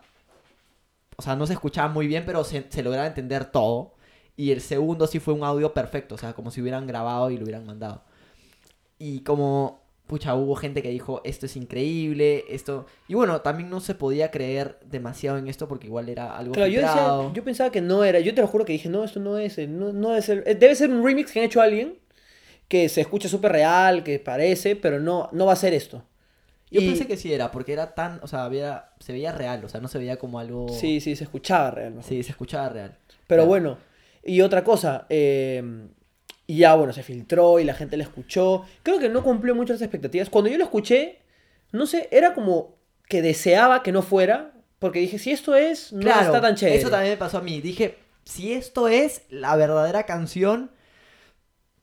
o 1.17 1.23
sea, 1.23 1.35
no 1.35 1.47
se 1.47 1.55
escuchaba 1.55 1.89
muy 1.89 2.07
bien, 2.07 2.25
pero 2.27 2.45
se, 2.45 2.67
se 2.69 2.83
lograba 2.83 3.07
entender 3.07 3.47
todo. 3.47 3.95
Y 4.37 4.53
el 4.53 4.61
segundo 4.61 5.07
sí 5.07 5.19
fue 5.19 5.33
un 5.33 5.45
audio 5.45 5.73
perfecto, 5.73 6.15
o 6.15 6.19
sea, 6.19 6.35
como 6.35 6.51
si 6.51 6.61
hubieran 6.61 6.87
grabado 6.87 7.31
y 7.31 7.39
lo 7.39 7.45
hubieran 7.45 7.65
mandado. 7.65 8.05
Y 8.99 9.21
como, 9.21 9.81
pucha, 10.07 10.35
hubo 10.35 10.55
gente 10.57 10.83
que 10.83 10.91
dijo, 10.91 11.23
esto 11.25 11.47
es 11.47 11.57
increíble, 11.57 12.45
esto... 12.51 12.85
Y 13.09 13.15
bueno, 13.15 13.41
también 13.41 13.71
no 13.71 13.81
se 13.81 13.95
podía 13.95 14.31
creer 14.31 14.79
demasiado 14.85 15.39
en 15.39 15.49
esto 15.49 15.69
porque 15.69 15.87
igual 15.87 16.11
era 16.11 16.37
algo 16.37 16.53
Claro, 16.53 16.71
yo, 16.71 16.83
decía, 16.83 17.33
yo 17.33 17.45
pensaba 17.45 17.71
que 17.71 17.81
no 17.81 18.05
era, 18.05 18.21
yo 18.21 18.35
te 18.35 18.43
lo 18.43 18.47
juro 18.47 18.67
que 18.67 18.75
dije, 18.75 18.91
no, 18.91 19.05
esto 19.05 19.21
no 19.21 19.39
es, 19.39 19.57
no, 19.69 19.95
no 19.95 20.11
debe 20.11 20.23
ser, 20.23 20.45
eh, 20.47 20.55
debe 20.55 20.75
ser 20.75 20.91
un 20.91 21.03
remix 21.03 21.33
que 21.33 21.41
han 21.41 21.47
hecho 21.47 21.63
alguien 21.63 21.99
que 22.69 22.91
se 22.91 23.01
escucha 23.01 23.29
súper 23.29 23.53
real, 23.53 24.03
que 24.03 24.19
parece, 24.19 24.77
pero 24.77 25.01
no, 25.01 25.31
no 25.33 25.47
va 25.47 25.55
a 25.55 25.57
ser 25.57 25.73
esto. 25.73 26.03
Yo 26.71 26.81
Y- 26.81 26.87
pensé 26.89 27.07
que 27.07 27.17
sí 27.17 27.33
era, 27.33 27.51
porque 27.53 27.73
era 27.73 27.95
tan, 27.95 28.19
o 28.23 28.27
sea, 28.27 28.45
había, 28.45 28.91
se 29.01 29.13
veía 29.13 29.33
real, 29.33 29.65
o 29.65 29.69
sea, 29.69 29.81
no 29.81 29.89
se 29.89 29.99
veía 29.99 30.19
como 30.19 30.39
algo... 30.41 30.69
Sí, 30.69 31.01
sí, 31.01 31.15
se 31.17 31.25
escuchaba 31.25 31.71
real. 31.71 31.91
mejor. 31.95 32.09
Sí, 32.09 32.23
se 32.23 32.31
escuchaba 32.33 32.69
real. 32.69 32.99
Pero 33.27 33.43
Claro. 33.43 33.47
bueno, 33.49 33.79
y 34.25 34.41
otra 34.41 34.65
cosa, 34.65 35.07
eh, 35.09 35.63
y 36.49 36.59
ya 36.59 36.75
bueno, 36.75 36.93
se 36.93 37.03
filtró 37.05 37.61
y 37.61 37.65
la 37.65 37.75
gente 37.75 37.97
la 37.97 38.03
escuchó. 38.05 38.65
Creo 38.83 38.99
que 38.99 39.09
no 39.09 39.23
cumplió 39.23 39.55
muchas 39.55 39.81
expectativas. 39.81 40.29
Cuando 40.31 40.51
yo 40.51 40.59
lo 40.59 40.65
escuché, 40.65 41.21
no 41.73 41.87
sé, 41.87 42.09
era 42.11 42.35
como 42.35 42.77
que 43.09 43.23
deseaba 43.23 43.83
que 43.85 43.93
no 43.93 44.03
fuera, 44.03 44.53
porque 44.81 44.99
dije, 44.99 45.19
si 45.21 45.31
esto 45.31 45.55
es, 45.55 45.93
no 45.93 46.01
Claro, 46.01 46.27
está 46.27 46.41
tan 46.41 46.57
chévere. 46.57 46.79
eso 46.79 46.91
también 46.91 47.13
me 47.13 47.17
pasó 47.17 47.39
a 47.39 47.43
mí. 47.43 47.61
Dije, 47.61 47.99
si 48.25 48.53
esto 48.53 48.89
es 48.89 49.23
la 49.31 49.55
verdadera 49.57 50.05
canción, 50.05 50.71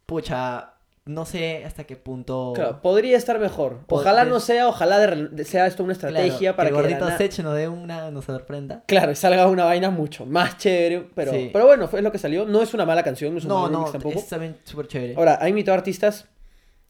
pucha, 0.06 0.73
no 1.06 1.26
sé 1.26 1.66
hasta 1.66 1.84
qué 1.84 1.96
punto... 1.98 2.54
Claro, 2.56 2.82
podría 2.82 3.18
estar 3.18 3.38
mejor. 3.40 3.82
Ojalá 3.90 4.24
no 4.24 4.40
sea, 4.40 4.68
ojalá 4.70 5.00
de- 5.00 5.44
sea 5.44 5.68
esto 5.68 5.84
una 5.84 5.94
Claro, 5.96 6.16
estrategia 6.16 6.56
para 6.56 6.70
que 6.70 6.76
el 6.76 6.82
gordito 6.82 7.18
Sech 7.18 7.40
nos 7.40 7.56
dé 7.56 7.68
una, 7.68 8.10
nos 8.10 8.24
sorprenda. 8.26 8.84
Claro, 8.88 9.12
y 9.12 9.16
salga 9.16 9.48
una 9.48 9.66
vaina 9.66 9.90
mucho 9.90 10.26
más 10.26 10.58
chévere. 10.58 11.10
Pero, 11.14 11.32
Sí. 11.34 11.50
pero 11.52 11.66
bueno, 11.66 11.88
fue 11.90 12.02
lo 12.02 12.12
que 12.12 12.18
salió. 12.20 12.46
No 12.46 12.62
es 12.62 12.74
una 12.74 12.86
mala 12.86 13.04
canción, 13.04 13.34
no 13.34 13.38
es 13.40 13.44
un 13.44 13.50
No, 13.50 13.68
no, 13.68 13.78
remix 13.80 13.92
tampoco. 13.92 14.20
es 14.20 14.30
también 14.30 14.58
súper 14.64 14.88
chévere. 14.88 15.16
Ahora, 15.18 15.38
ha 15.42 15.50
invitado 15.50 15.78
artistas. 15.78 16.28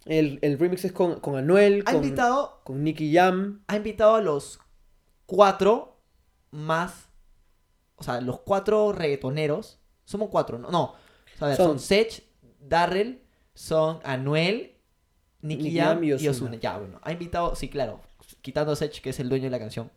El, 0.05 0.37
el 0.41 0.59
remix 0.59 0.85
es 0.85 0.91
con, 0.91 1.19
con 1.19 1.35
Anuel, 1.37 1.81
ha 1.87 1.91
con, 1.93 2.03
invitado, 2.03 2.59
con 2.65 2.83
Nicky 2.83 3.13
Jam. 3.15 3.63
ha 3.67 3.75
invitado 3.77 4.15
a 4.15 4.21
los 4.21 4.59
cuatro 5.25 5.97
más, 6.51 7.07
o 7.95 8.03
sea, 8.03 8.21
los 8.21 8.41
cuatro 8.41 8.91
reggaetoneros, 8.91 9.79
somos 10.05 10.29
cuatro, 10.29 10.59
no, 10.59 10.69
no, 10.69 10.93
a 11.39 11.47
ver, 11.47 11.55
son, 11.55 11.65
Son- 11.67 11.79
Sech, 11.79 12.23
Darrell, 12.59 13.22
son 13.53 13.99
Anuel, 14.03 14.75
Nicky 15.41 15.75
Jam 15.75 16.03
y 16.03 16.13
Ozuna. 16.13 16.55
Ya, 16.55 16.77
bueno, 16.77 16.99
ha 17.03 17.11
invitado, 17.11 17.55
sí, 17.55 17.69
claro, 17.69 18.01
quitando 18.41 18.71
a 18.71 18.75
Sech, 18.75 19.01
que 19.01 19.09
es 19.11 19.19
el 19.19 19.29
dueño 19.29 19.45
de 19.45 19.51
la 19.51 19.59
canción, 19.59 19.91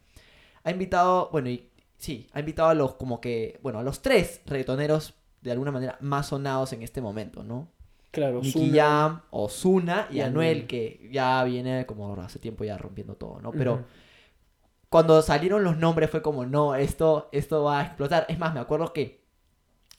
ha 0.64 0.70
invitado, 0.70 1.28
bueno, 1.30 1.48
y 1.48 1.70
sí, 1.96 2.28
ha 2.32 2.40
invitado 2.40 2.68
a 2.68 2.74
los 2.74 2.94
como 2.94 3.20
que, 3.20 3.58
bueno, 3.62 3.78
a 3.78 3.82
los 3.82 4.02
tres 4.02 4.40
reggaetoneros 4.46 5.14
de 5.40 5.52
alguna 5.52 5.70
manera 5.70 5.96
más 6.00 6.28
sonados 6.28 6.72
en 6.72 6.82
este 6.82 7.00
momento, 7.00 7.44
¿no? 7.44 7.68
Claro, 8.10 8.40
Nicky. 8.40 8.72
Jam, 8.72 9.20
Ozuna 9.30 10.08
y, 10.10 10.16
y 10.16 10.20
Anuel, 10.20 10.48
Anuel. 10.48 10.66
que 10.66 11.08
ya 11.12 11.44
viene 11.44 11.86
como 11.86 12.14
hace 12.20 12.38
tiempo 12.38 12.64
ya 12.64 12.78
rompiendo 12.78 13.14
todo, 13.14 13.40
¿no? 13.40 13.52
Pero 13.52 13.84
cuando 14.88 15.20
salieron 15.20 15.62
los 15.62 15.76
nombres 15.76 16.10
fue 16.10 16.22
como, 16.22 16.46
no, 16.46 16.74
esto, 16.74 17.28
esto 17.32 17.64
va 17.64 17.80
a 17.80 17.82
explotar. 17.84 18.24
Es 18.28 18.38
más, 18.38 18.54
me 18.54 18.60
acuerdo 18.60 18.92
que 18.92 19.24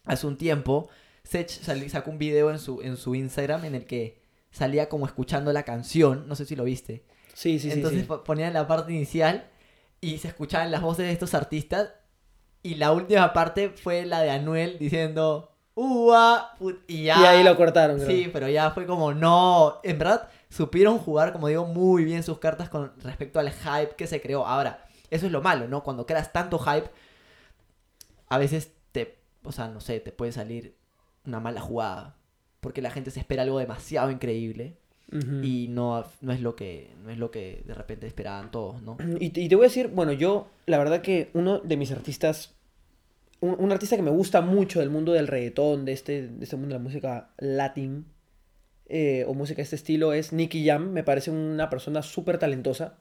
hace 0.05 0.25
un 0.25 0.37
tiempo 0.37 0.89
Sech 1.27 1.49
sacó 1.89 2.11
un 2.11 2.17
video 2.17 2.51
en 2.51 2.59
su, 2.59 2.81
en 2.81 2.97
su 2.97 3.13
Instagram 3.15 3.65
en 3.65 3.75
el 3.75 3.85
que 3.85 4.21
salía 4.51 4.89
como 4.89 5.05
escuchando 5.05 5.51
la 5.51 5.63
canción, 5.63 6.27
no 6.27 6.35
sé 6.35 6.45
si 6.45 6.55
lo 6.55 6.63
viste. 6.63 7.03
Sí, 7.33 7.59
sí, 7.59 7.69
sí. 7.69 7.71
Entonces 7.71 8.05
sí. 8.07 8.13
ponían 8.25 8.53
la 8.53 8.67
parte 8.67 8.93
inicial 8.93 9.47
y 10.01 10.17
se 10.19 10.29
escuchaban 10.29 10.71
las 10.71 10.81
voces 10.81 11.05
de 11.05 11.11
estos 11.11 11.33
artistas 11.33 11.93
y 12.63 12.75
la 12.75 12.91
última 12.91 13.33
parte 13.33 13.69
fue 13.69 14.05
la 14.05 14.21
de 14.21 14.31
Anuel 14.31 14.77
diciendo, 14.79 15.51
¡Ua! 15.75 16.55
put-", 16.57 16.83
Y 16.87 17.03
ya... 17.03 17.19
Y 17.19 17.25
ahí 17.25 17.43
lo 17.43 17.55
cortaron, 17.55 17.97
creo. 17.97 18.09
Sí, 18.09 18.29
pero 18.31 18.47
ya 18.47 18.71
fue 18.71 18.85
como, 18.85 19.13
no, 19.13 19.79
en 19.83 19.99
verdad 19.99 20.29
supieron 20.49 20.97
jugar, 20.97 21.33
como 21.33 21.49
digo, 21.49 21.65
muy 21.65 22.05
bien 22.05 22.23
sus 22.23 22.39
cartas 22.39 22.69
con 22.69 22.93
respecto 23.01 23.39
al 23.39 23.51
hype 23.51 23.95
que 23.95 24.07
se 24.07 24.21
creó. 24.21 24.45
Ahora, 24.45 24.85
eso 25.09 25.25
es 25.25 25.31
lo 25.31 25.41
malo, 25.41 25.67
¿no? 25.67 25.83
Cuando 25.83 26.05
creas 26.05 26.31
tanto 26.31 26.57
hype, 26.57 26.89
a 28.29 28.37
veces 28.37 28.71
te, 28.91 29.19
o 29.43 29.51
sea, 29.51 29.67
no 29.67 29.81
sé, 29.81 29.99
te 29.99 30.11
puede 30.11 30.31
salir 30.31 30.76
una 31.27 31.39
mala 31.39 31.61
jugada. 31.61 32.15
Porque 32.61 32.81
la 32.81 32.89
gente 32.91 33.11
se 33.11 33.19
espera 33.19 33.43
algo 33.43 33.59
demasiado 33.59 34.09
increíble 34.11 34.77
y 35.43 35.67
no, 35.69 36.03
no 36.19 36.33
es 36.33 36.41
lo 36.41 36.55
que 36.57 36.91
no 37.01 37.09
es 37.11 37.17
lo 37.17 37.31
que 37.31 37.63
de 37.65 37.73
repente 37.73 38.07
esperaban 38.07 38.51
todos, 38.51 38.81
¿no? 38.81 38.97
Y, 39.21 39.29
te- 39.29 39.39
y 39.41 39.47
te 39.47 39.55
voy 39.55 39.65
a 39.65 39.69
decir, 39.69 39.87
bueno, 39.89 40.11
yo, 40.11 40.47
la 40.65 40.77
verdad 40.77 41.01
que 41.01 41.29
uno 41.33 41.59
de 41.59 41.77
mis 41.77 41.91
artistas, 41.91 42.55
un, 43.39 43.55
un 43.59 43.71
artista 43.71 43.95
que 43.95 44.01
me 44.01 44.11
gusta 44.11 44.41
mucho 44.41 44.79
del 44.81 44.89
mundo 44.89 45.13
del 45.13 45.27
reggaetón, 45.27 45.85
de 45.85 45.93
este, 45.93 46.27
de 46.27 46.43
este 46.43 46.55
mundo 46.57 46.73
de 46.75 46.79
la 46.79 46.83
música 46.83 47.29
latín, 47.37 48.05
eh, 48.89 49.23
o 49.27 49.33
música 49.33 49.57
de 49.57 49.63
este 49.63 49.75
estilo, 49.77 50.11
es 50.13 50.33
Nicky 50.33 50.65
Jam. 50.65 50.89
Me 50.91 51.03
parece 51.03 51.29
una 51.31 51.69
persona 51.69 52.01
súper 52.01 52.37
talentosa 52.37 52.97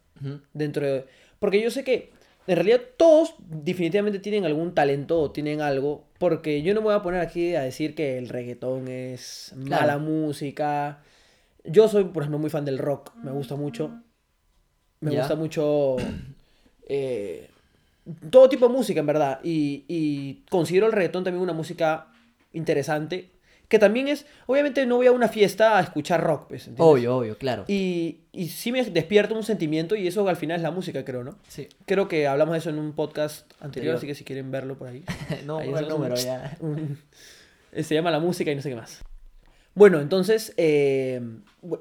dentro 0.53 0.87
de... 0.87 1.07
Porque 1.39 1.61
yo 1.63 1.71
sé 1.71 1.83
que 1.85 2.13
en 2.47 2.55
realidad 2.57 2.81
todos 2.97 3.35
definitivamente 3.39 4.19
tienen 4.21 4.45
algún 4.45 4.75
talento 4.75 5.21
o 5.21 5.31
tienen 5.33 5.61
algo, 5.61 6.05
porque 6.19 6.63
yo 6.63 6.75
no 6.75 6.81
me 6.81 6.87
voy 6.87 6.95
a 6.95 7.03
poner 7.03 7.21
aquí 7.21 7.55
a 7.55 7.63
decir 7.63 7.95
que 7.95 8.19
el 8.19 8.29
reggaetón 8.29 8.89
es 8.89 9.53
mala 9.57 9.85
Claro. 9.85 10.01
música. 10.01 11.03
Yo 11.65 11.89
soy, 11.89 12.05
por 12.05 12.23
ejemplo, 12.23 12.39
muy 12.39 12.51
fan 12.51 12.65
del 12.65 12.79
rock, 12.79 13.13
me 13.23 13.31
gusta 13.33 13.57
mucho. 13.57 14.01
Me 15.01 15.11
Ya. 15.13 15.19
gusta 15.21 15.35
mucho 15.35 15.97
eh, 16.89 17.51
todo 18.31 18.49
tipo 18.49 18.69
de 18.69 18.73
música, 18.75 19.01
en 19.01 19.07
verdad. 19.07 19.41
Y, 19.43 19.85
y 19.89 20.45
considero 20.49 20.87
el 20.87 20.93
reggaetón 20.93 21.25
también 21.25 21.43
una 21.43 21.53
música 21.53 22.07
interesante. 22.53 23.31
Que 23.69 23.79
también 23.81 24.07
es, 24.09 24.27
obviamente 24.47 24.87
no 24.87 24.97
voy 24.97 25.09
a 25.09 25.13
una 25.13 25.29
fiesta 25.29 25.79
a 25.79 25.83
escuchar 25.83 26.23
rock, 26.23 26.47
pues, 26.49 26.69
¿entiendes? 26.69 26.85
Obvio, 26.87 27.17
obvio, 27.17 27.37
claro. 27.37 27.65
Y, 27.67 28.19
y 28.33 28.49
sí 28.49 28.71
me 28.71 28.85
despierta 28.85 29.35
un 29.35 29.43
sentimiento 29.43 29.97
y 29.97 30.07
eso 30.07 30.29
al 30.29 30.37
final 30.37 30.57
es 30.59 30.63
la 30.63 30.71
música, 30.71 31.05
creo, 31.05 31.25
¿no? 31.25 31.37
Sí. 31.49 31.69
Creo 31.85 32.07
que 32.07 32.29
hablamos 32.29 32.53
de 32.53 32.59
eso 32.59 32.71
en 32.71 32.79
un 32.79 32.93
podcast 32.93 33.51
anterior, 33.61 33.97
así 33.97 34.07
que 34.07 34.15
si 34.15 34.23
quieren 34.25 34.51
verlo 34.53 34.79
por 34.79 34.89
ahí. 34.89 35.05
no, 35.47 35.59
Ahí 35.59 35.69
el 35.71 35.83
un- 35.85 35.89
número 35.89 36.15
ya. 36.15 36.57
un- 36.61 36.99
se 37.83 37.95
llama 37.95 38.11
La 38.13 38.21
Música 38.21 38.51
y 38.53 38.55
no 38.57 38.63
sé 38.63 38.69
qué 38.71 38.77
más. 38.77 39.03
Bueno, 39.75 40.01
entonces, 40.01 40.55
eh, 40.57 41.21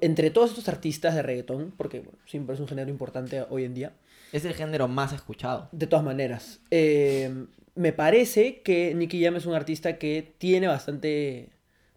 entre 0.02 0.30
todos 0.32 0.50
estos 0.50 0.68
artistas 0.68 1.16
de 1.16 1.22
reggaetón, 1.22 1.72
porque 1.78 2.00
bueno, 2.00 2.18
siempre 2.26 2.56
es 2.56 2.60
un 2.60 2.68
género 2.68 2.90
importante 2.90 3.46
hoy 3.50 3.64
en 3.64 3.74
día, 3.74 3.94
Es 4.34 4.44
el 4.44 4.54
género 4.54 4.88
más 4.90 5.14
escuchado. 5.14 5.70
de 5.72 5.88
todas 5.88 6.04
maneras, 6.04 6.60
eh, 6.72 7.46
me 7.76 7.94
parece 7.94 8.62
que 8.64 8.94
Nicky 8.96 9.24
Jam 9.24 9.36
es 9.38 9.46
un 9.46 9.54
artista 9.54 9.98
que 9.98 10.34
tiene 10.38 10.68
bastante, 10.68 11.50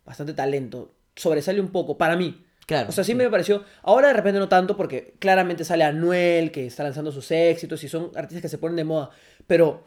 bastante 0.08 0.34
talento. 0.34 0.94
Sobresale 1.14 1.60
un 1.60 1.68
poco, 1.68 1.98
para 1.98 2.16
mí. 2.16 2.44
Claro. 2.66 2.88
O 2.88 2.92
sea, 2.92 3.04
sí, 3.04 3.14
me 3.14 3.28
pareció. 3.30 3.64
Ahora 3.82 4.08
de 4.08 4.14
repente 4.14 4.38
no 4.38 4.48
tanto, 4.48 4.76
porque 4.76 5.14
claramente 5.18 5.64
sale 5.64 5.84
Anuel, 5.84 6.50
que 6.50 6.66
está 6.66 6.82
lanzando 6.82 7.12
sus 7.12 7.30
éxitos 7.30 7.82
y 7.84 7.88
son 7.88 8.10
artistas 8.14 8.42
que 8.42 8.48
se 8.48 8.58
ponen 8.58 8.76
de 8.76 8.84
moda. 8.84 9.10
Pero 9.46 9.84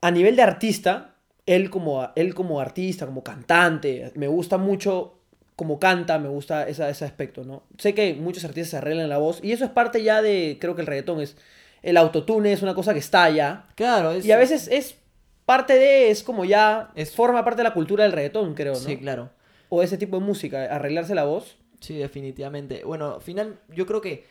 a 0.00 0.10
nivel 0.10 0.36
de 0.36 0.42
artista, 0.42 1.16
él 1.46 1.70
como, 1.70 2.08
él 2.14 2.34
como 2.34 2.60
artista, 2.60 3.06
como 3.06 3.22
cantante, 3.22 4.12
me 4.14 4.28
gusta 4.28 4.56
mucho 4.58 5.18
como 5.54 5.78
canta, 5.78 6.18
me 6.18 6.28
gusta 6.28 6.66
esa, 6.66 6.88
ese 6.88 7.04
aspecto, 7.04 7.44
¿no? 7.44 7.64
Sé 7.78 7.94
que 7.94 8.14
muchos 8.14 8.44
artistas 8.44 8.70
se 8.70 8.76
arreglan 8.78 9.08
la 9.08 9.18
voz 9.18 9.40
y 9.42 9.52
eso 9.52 9.64
es 9.64 9.70
parte 9.70 10.02
ya 10.02 10.22
de, 10.22 10.56
creo 10.60 10.74
que 10.74 10.80
el 10.80 10.86
reggaetón 10.86 11.20
es, 11.20 11.36
el 11.82 11.96
autotune 11.98 12.52
es 12.52 12.62
una 12.62 12.74
cosa 12.74 12.94
que 12.94 13.00
está 13.00 13.28
ya. 13.30 13.66
Claro, 13.74 14.12
es... 14.12 14.24
Y 14.24 14.32
a 14.32 14.38
veces 14.38 14.68
es 14.68 14.96
parte 15.44 15.74
de, 15.74 16.10
es 16.10 16.22
como 16.22 16.44
ya, 16.44 16.90
Es- 16.94 17.14
forma 17.14 17.44
parte 17.44 17.58
de 17.58 17.64
la 17.68 17.74
cultura 17.74 18.04
del 18.04 18.12
reggaetón, 18.12 18.54
creo, 18.54 18.72
¿no? 18.74 18.78
Sí, 18.78 18.96
claro. 18.96 19.30
O 19.68 19.82
ese 19.82 19.96
tipo 19.98 20.18
de 20.18 20.24
música, 20.24 20.64
arreglarse 20.64 21.14
la 21.14 21.24
voz. 21.24 21.56
Sí, 21.80 21.96
definitivamente. 21.96 22.84
Bueno, 22.84 23.14
al 23.16 23.22
final, 23.22 23.58
yo 23.68 23.86
creo 23.86 24.00
que. 24.00 24.26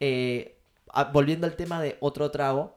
eh, 0.00 0.56
volviendo 1.12 1.46
al 1.46 1.54
tema 1.56 1.80
de 1.82 1.96
otro 2.00 2.30
trago. 2.30 2.74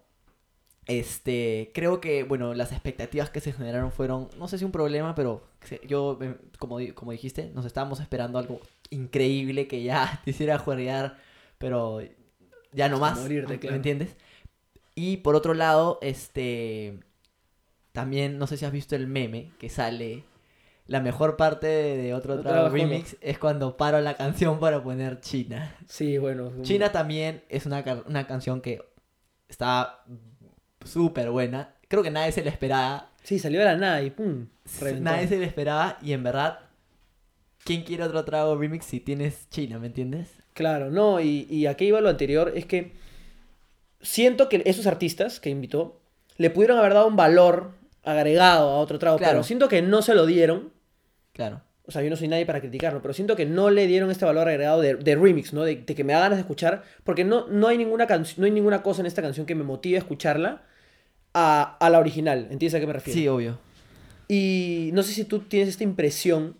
Este. 0.87 1.71
Creo 1.73 2.01
que, 2.01 2.23
bueno, 2.23 2.53
las 2.53 2.71
expectativas 2.71 3.29
que 3.29 3.39
se 3.41 3.53
generaron 3.53 3.91
fueron. 3.91 4.29
No 4.37 4.47
sé 4.47 4.57
si 4.57 4.65
un 4.65 4.71
problema, 4.71 5.15
pero 5.15 5.43
yo, 5.87 6.17
eh, 6.21 6.35
como, 6.57 6.79
como 6.95 7.11
dijiste, 7.11 7.51
nos 7.53 7.65
estábamos 7.65 7.99
esperando 7.99 8.39
algo 8.39 8.59
increíble 8.89 9.67
que 9.67 9.83
ya 9.83 10.19
te 10.25 10.31
hiciera 10.31 10.57
juerrear, 10.57 11.17
pero 11.57 12.01
ya 12.73 12.89
no 12.89 12.99
más. 12.99 13.19
morirte, 13.19 13.53
¿Me 13.53 13.59
claro. 13.59 13.75
entiendes? 13.75 14.15
Y 14.95 15.17
por 15.17 15.35
otro 15.35 15.53
lado, 15.53 15.99
este. 16.01 16.99
También, 17.99 18.37
no 18.37 18.47
sé 18.47 18.55
si 18.55 18.65
has 18.65 18.71
visto 18.71 18.95
el 18.95 19.07
meme 19.07 19.51
que 19.59 19.69
sale. 19.69 20.23
La 20.87 21.01
mejor 21.01 21.35
parte 21.35 21.67
de, 21.67 22.13
otro 22.13 22.33
Otro 22.33 22.43
trago 22.43 22.69
trago, 22.69 22.75
remix 22.75 23.17
es 23.21 23.37
cuando 23.37 23.75
paro 23.75 23.99
la 23.99 24.15
canción 24.15 24.59
para 24.59 24.81
poner 24.81 25.19
China. 25.19 25.75
Sí, 25.85 26.17
bueno. 26.17 26.51
China 26.61 26.91
también 26.91 27.43
es 27.49 27.65
una, 27.65 27.83
una 28.07 28.25
canción 28.25 28.61
que 28.61 28.81
está 29.49 30.03
súper 30.85 31.29
buena. 31.29 31.75
Creo 31.89 32.01
que 32.03 32.09
nadie 32.09 32.31
se 32.31 32.43
la 32.43 32.49
esperaba. 32.49 33.09
Sí, 33.21 33.37
salió 33.37 33.59
de 33.59 33.65
la 33.65 33.75
nada 33.75 34.01
y 34.01 34.11
pum. 34.11 34.47
reventó. 34.79 35.03
Nadie 35.03 35.27
se 35.27 35.37
la 35.37 35.45
esperaba 35.45 35.97
y 36.01 36.13
en 36.13 36.23
verdad, 36.23 36.59
¿quién 37.65 37.83
quiere 37.83 38.03
otro 38.03 38.23
trago 38.23 38.55
remix 38.55 38.85
si 38.85 39.01
tienes 39.01 39.49
China, 39.49 39.77
me 39.77 39.87
entiendes? 39.87 40.29
Claro, 40.53 40.89
no, 40.89 41.19
y, 41.19 41.45
y 41.49 41.65
aquí 41.65 41.85
iba 41.85 41.99
lo 41.99 42.09
anterior, 42.09 42.53
es 42.55 42.65
que 42.65 42.93
siento 44.01 44.49
que 44.49 44.63
esos 44.65 44.87
artistas 44.87 45.39
que 45.39 45.49
invitó 45.49 45.99
le 46.37 46.49
pudieron 46.49 46.77
haber 46.79 46.93
dado 46.93 47.07
un 47.07 47.17
valor 47.17 47.73
agregado 48.03 48.69
a 48.69 48.77
otro 48.79 48.99
trago, 48.99 49.17
Claro. 49.17 49.33
pero 49.33 49.43
siento 49.43 49.67
que 49.67 49.81
no 49.81 50.01
se 50.01 50.13
lo 50.15 50.25
dieron. 50.25 50.71
Claro. 51.33 51.61
O 51.85 51.91
sea, 51.91 52.03
yo 52.03 52.09
no 52.09 52.15
soy 52.15 52.27
nadie 52.27 52.45
para 52.45 52.59
criticarlo, 52.61 53.01
pero 53.01 53.13
siento 53.15 53.35
que 53.35 53.45
no 53.47 53.71
le 53.71 53.87
dieron 53.87 54.11
este 54.11 54.23
valor 54.23 54.47
agregado 54.47 54.79
de, 54.79 54.95
de 54.95 55.15
remix, 55.15 55.53
¿no? 55.53 55.63
De, 55.63 55.75
de 55.77 55.95
que 55.95 56.03
me 56.03 56.13
da 56.13 56.19
ganas 56.19 56.37
de 56.37 56.41
escuchar, 56.41 56.83
porque 57.03 57.23
no, 57.23 57.47
no, 57.47 57.67
hay 57.67 57.77
ninguna 57.79 58.05
no 58.37 58.45
hay 58.45 58.51
ninguna 58.51 58.83
cosa 58.83 59.01
en 59.01 59.07
esta 59.07 59.21
canción 59.23 59.45
que 59.47 59.55
me 59.55 59.63
motive 59.63 59.95
a 59.95 59.99
escucharla 59.99 60.61
a, 61.33 61.77
a 61.79 61.89
la 61.89 61.99
original. 61.99 62.47
¿Entiendes 62.51 62.75
a 62.75 62.79
qué 62.79 62.85
me 62.87 62.93
refiero? 62.93 63.19
Sí, 63.19 63.27
obvio. 63.27 63.57
Y 64.27 64.91
no 64.93 65.01
sé 65.01 65.13
si 65.13 65.23
tú 65.23 65.39
tienes 65.39 65.69
esta 65.69 65.83
impresión, 65.83 66.55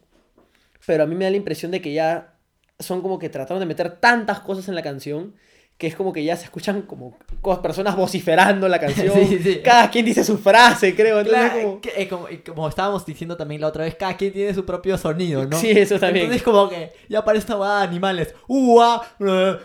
pero 0.88 1.03
a 1.03 1.05
mí 1.05 1.13
me 1.13 1.25
da 1.25 1.31
la 1.31 1.38
impresión 1.38 1.69
de 1.72 1.81
que 1.81 1.93
ya 1.93 2.34
son 2.79 3.01
como 3.03 3.19
que 3.19 3.29
trataron 3.29 3.60
de 3.60 3.67
meter 3.67 3.91
tantas 3.98 4.39
cosas 4.39 4.67
en 4.67 4.74
la 4.75 4.81
canción 4.81 5.36
que 5.79 5.88
es 5.88 5.95
como 5.95 6.13
que 6.13 6.24
ya 6.24 6.36
se 6.36 6.43
escuchan 6.43 6.81
como 6.83 7.17
co- 7.41 7.59
personas 7.62 7.95
vociferando 7.95 8.67
la 8.67 8.79
canción. 8.79 9.13
Sí, 9.29 9.39
sí. 9.41 9.62
Cada 9.63 9.89
quien 9.89 10.05
dice 10.05 10.24
su 10.24 10.38
frase, 10.38 10.93
creo. 10.95 11.19
Entonces 11.19 11.41
Claro, 11.51 11.63
como... 11.63 11.81
que- 11.81 11.93
eh, 11.95 12.41
como, 12.45 12.67
estábamos 12.67 13.05
diciendo 13.05 13.36
también 13.38 13.62
la 13.62 13.67
otra 13.67 13.86
vez, 13.86 13.95
cada 13.95 14.15
quien 14.17 14.31
tiene 14.33 14.53
su 14.53 14.65
propio 14.65 14.98
sonido, 14.98 15.45
¿no? 15.48 15.57
Sí, 15.57 15.71
eso 15.71 15.98
también. 15.98 16.25
Entonces 16.25 16.43
como 16.43 16.69
que 16.69 16.91
ya 17.07 17.24
parece 17.25 17.48
una 17.48 17.57
hueá 17.62 17.77
de 17.79 17.83
animales. 17.88 18.36
¡Ua! 18.48 19.01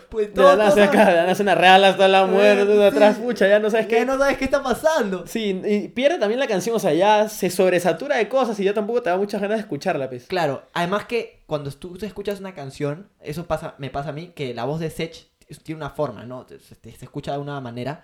Pues 0.09 0.33
De 0.33 0.41
la 0.41 0.49
todo, 0.51 0.57
nada 0.57 0.83
acá, 0.85 1.05
de 1.05 1.11
la 1.15 1.21
nada 1.23 1.35
suena 1.35 1.53
real 1.55 1.83
hasta 1.83 2.07
la 2.07 2.25
muerte, 2.25 2.61
Eh, 2.63 2.65
de 2.77 2.85
atrás, 2.87 3.17
pucha, 3.17 3.47
ya 3.47 3.59
no 3.59 3.69
sabes 3.69 3.87
qué. 3.87 4.05
no 4.05 4.17
sabes 4.17 4.37
qué 4.37 4.45
está 4.45 4.63
pasando. 4.63 5.27
Sí, 5.27 5.61
y 5.65 5.87
pierde 5.89 6.17
también 6.17 6.39
la 6.39 6.47
canción, 6.47 6.75
o 6.75 6.79
sea, 6.79 6.93
ya 6.93 7.27
se 7.27 7.49
sobresatura 7.49 8.15
de 8.17 8.29
cosas 8.29 8.57
y 8.59 8.63
ya 8.63 8.73
tampoco 8.73 9.01
te 9.01 9.09
da 9.09 9.17
muchas 9.17 9.41
ganas 9.41 9.57
de 9.57 9.61
escucharla, 9.63 10.09
pues. 10.09 10.27
Claro, 10.27 10.63
además 10.73 11.05
que 11.05 11.43
cuando 11.45 11.69
tú 11.71 11.97
te 11.97 12.05
escuchas 12.05 12.39
una 12.39 12.53
canción, 12.53 13.09
eso 13.21 13.45
pasa, 13.47 13.75
me 13.79 13.89
pasa 13.89 14.09
a 14.09 14.13
mí, 14.13 14.31
que 14.33 14.53
la 14.53 14.63
voz 14.63 14.79
de 14.79 14.89
Sech 14.89 15.27
tiene 15.63 15.79
una 15.79 15.89
forma, 15.89 16.25
¿no? 16.25 16.45
Se, 16.47 16.89
escucha 16.89 17.33
de 17.33 17.39
una 17.39 17.59
manera. 17.61 18.03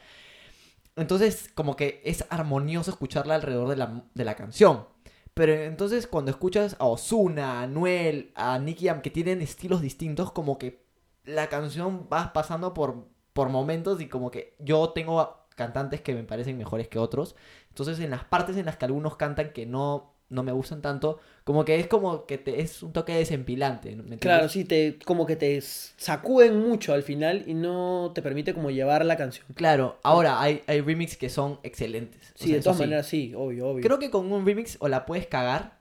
Entonces, 0.95 1.49
como 1.55 1.75
que 1.75 2.01
es 2.05 2.25
armonioso 2.29 2.91
escucharla 2.91 3.35
alrededor 3.35 3.69
de 3.69 3.77
la, 3.77 4.03
de 4.13 4.25
la 4.25 4.35
canción. 4.35 4.85
Pero 5.33 5.53
entonces 5.53 6.07
cuando 6.07 6.31
escuchas 6.31 6.75
a 6.79 6.85
Ozuna, 6.85 7.59
a 7.59 7.63
Anuel, 7.63 8.31
a 8.35 8.59
Nicky 8.59 8.87
Jam, 8.87 9.01
que 9.01 9.09
tienen 9.09 9.41
estilos 9.41 9.81
distintos, 9.81 10.31
como 10.31 10.57
que 10.57 10.83
la 11.23 11.47
canción 11.47 12.07
va 12.11 12.33
pasando 12.33 12.73
por, 12.73 13.07
por 13.33 13.49
momentos 13.49 14.01
y 14.01 14.07
como 14.07 14.29
que 14.31 14.55
yo 14.59 14.89
tengo 14.89 15.47
cantantes 15.55 16.01
que 16.01 16.13
me 16.13 16.23
parecen 16.23 16.57
mejores 16.57 16.89
que 16.89 16.99
otros. 16.99 17.35
Entonces 17.69 17.99
en 17.99 18.11
las 18.11 18.25
partes 18.25 18.57
en 18.57 18.65
las 18.65 18.77
que 18.77 18.85
algunos 18.85 19.15
cantan 19.15 19.53
que 19.53 19.65
no, 19.65 20.10
no 20.31 20.41
me 20.43 20.51
gustan 20.51 20.81
tanto, 20.81 21.19
como 21.43 21.63
que 21.65 21.79
es 21.79 21.85
como 21.87 22.25
que 22.25 22.37
te, 22.39 22.61
es 22.61 22.81
un 22.81 22.91
toque 22.93 23.13
desempilante. 23.13 23.95
Claro, 24.19 24.49
sí, 24.49 24.65
te, 24.65 24.97
como 25.05 25.25
que 25.27 25.35
te 25.35 25.61
sacuden 25.61 26.59
mucho 26.59 26.93
al 26.93 27.03
final 27.03 27.43
y 27.45 27.53
no 27.53 28.11
te 28.15 28.21
permite 28.23 28.53
como 28.53 28.71
llevar 28.71 29.05
la 29.05 29.17
canción. 29.17 29.45
Claro, 29.53 29.99
ahora 30.03 30.41
hay, 30.41 30.61
hay 30.67 30.81
remix 30.81 31.17
que 31.17 31.29
son 31.29 31.59
excelentes. 31.63 32.31
O 32.31 32.39
Sí, 32.43 32.47
sea, 32.47 32.55
de 32.57 32.61
todas 32.63 32.77
sí. 32.77 32.83
maneras, 32.83 33.05
sí, 33.07 33.33
obvio, 33.35 33.67
obvio. 33.67 33.83
Creo 33.83 33.99
que 33.99 34.09
con 34.09 34.31
un 34.31 34.45
remix 34.45 34.77
o 34.79 34.87
la 34.87 35.05
puedes 35.05 35.27
cagar 35.27 35.79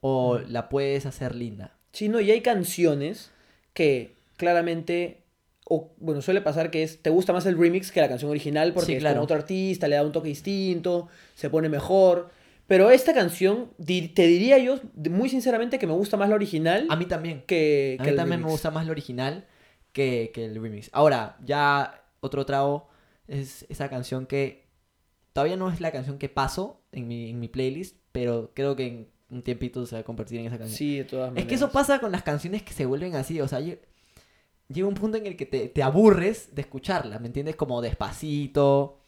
o 0.00 0.38
Mm. 0.38 0.50
la 0.52 0.68
puedes 0.68 1.06
hacer 1.06 1.34
linda. 1.34 1.76
Sí, 1.92 2.08
no, 2.08 2.20
y 2.20 2.30
hay 2.30 2.40
canciones 2.40 3.30
que 3.74 4.14
claramente, 4.36 5.18
o 5.66 5.90
bueno, 5.98 6.22
suele 6.22 6.40
pasar 6.40 6.70
que 6.70 6.82
es, 6.82 7.02
te 7.02 7.10
gusta 7.10 7.32
más 7.32 7.46
el 7.46 7.58
remix 7.58 7.92
que 7.92 8.00
la 8.00 8.08
canción 8.08 8.30
original 8.30 8.72
porque 8.72 8.86
Sí, 8.86 8.92
es 8.94 9.00
claro. 9.00 9.16
con 9.16 9.24
otro 9.24 9.36
artista, 9.36 9.88
le 9.88 9.96
da 9.96 10.02
un 10.04 10.12
toque 10.12 10.28
distinto, 10.28 11.08
se 11.34 11.50
pone 11.50 11.68
mejor. 11.68 12.30
Pero 12.70 12.88
esta 12.92 13.12
canción, 13.12 13.72
te 13.84 14.26
diría 14.28 14.56
yo, 14.58 14.78
muy 15.10 15.28
sinceramente, 15.28 15.76
que 15.80 15.88
me 15.88 15.92
gusta 15.92 16.16
más 16.16 16.28
la 16.28 16.36
original 16.36 16.86
A 16.88 16.94
mí 16.94 17.06
también. 17.06 17.42
que, 17.44 17.96
A 17.98 18.04
que 18.04 18.12
mí 18.12 18.16
también 18.16 18.40
me 18.42 18.46
gusta 18.48 18.70
más 18.70 18.84
el 18.84 18.90
original 18.90 19.44
que, 19.92 20.30
que 20.32 20.44
el 20.44 20.54
remix. 20.62 20.88
Ahora, 20.92 21.36
ya 21.44 22.04
otro 22.20 22.46
trago 22.46 22.86
es 23.26 23.66
esa 23.68 23.88
canción 23.90 24.24
que 24.24 24.68
todavía 25.32 25.56
no 25.56 25.68
es 25.68 25.80
la 25.80 25.90
canción 25.90 26.16
que 26.16 26.28
paso 26.28 26.80
en 26.92 27.08
mi, 27.08 27.30
en 27.30 27.40
mi 27.40 27.48
playlist, 27.48 27.96
pero 28.12 28.52
creo 28.54 28.76
que 28.76 28.86
en 28.86 29.08
un 29.30 29.42
tiempito 29.42 29.84
se 29.84 29.96
va 29.96 30.02
a 30.02 30.04
convertir 30.04 30.38
en 30.38 30.46
esa 30.46 30.56
canción. 30.56 30.78
Sí, 30.78 30.98
de 30.98 31.04
todas 31.06 31.26
es 31.26 31.30
maneras. 31.32 31.48
que 31.48 31.54
eso 31.56 31.72
pasa 31.72 31.98
con 31.98 32.12
las 32.12 32.22
canciones 32.22 32.62
que 32.62 32.72
se 32.72 32.86
vuelven 32.86 33.16
así, 33.16 33.40
o 33.40 33.48
sea, 33.48 33.58
lle- 33.58 33.80
llega 34.68 34.86
un 34.86 34.94
punto 34.94 35.16
en 35.18 35.26
el 35.26 35.36
que 35.36 35.46
te, 35.46 35.68
te 35.68 35.82
aburres 35.82 36.54
de 36.54 36.62
escucharla, 36.62 37.18
¿me 37.18 37.26
entiendes? 37.26 37.56
Como 37.56 37.82
despacito, 37.82 38.99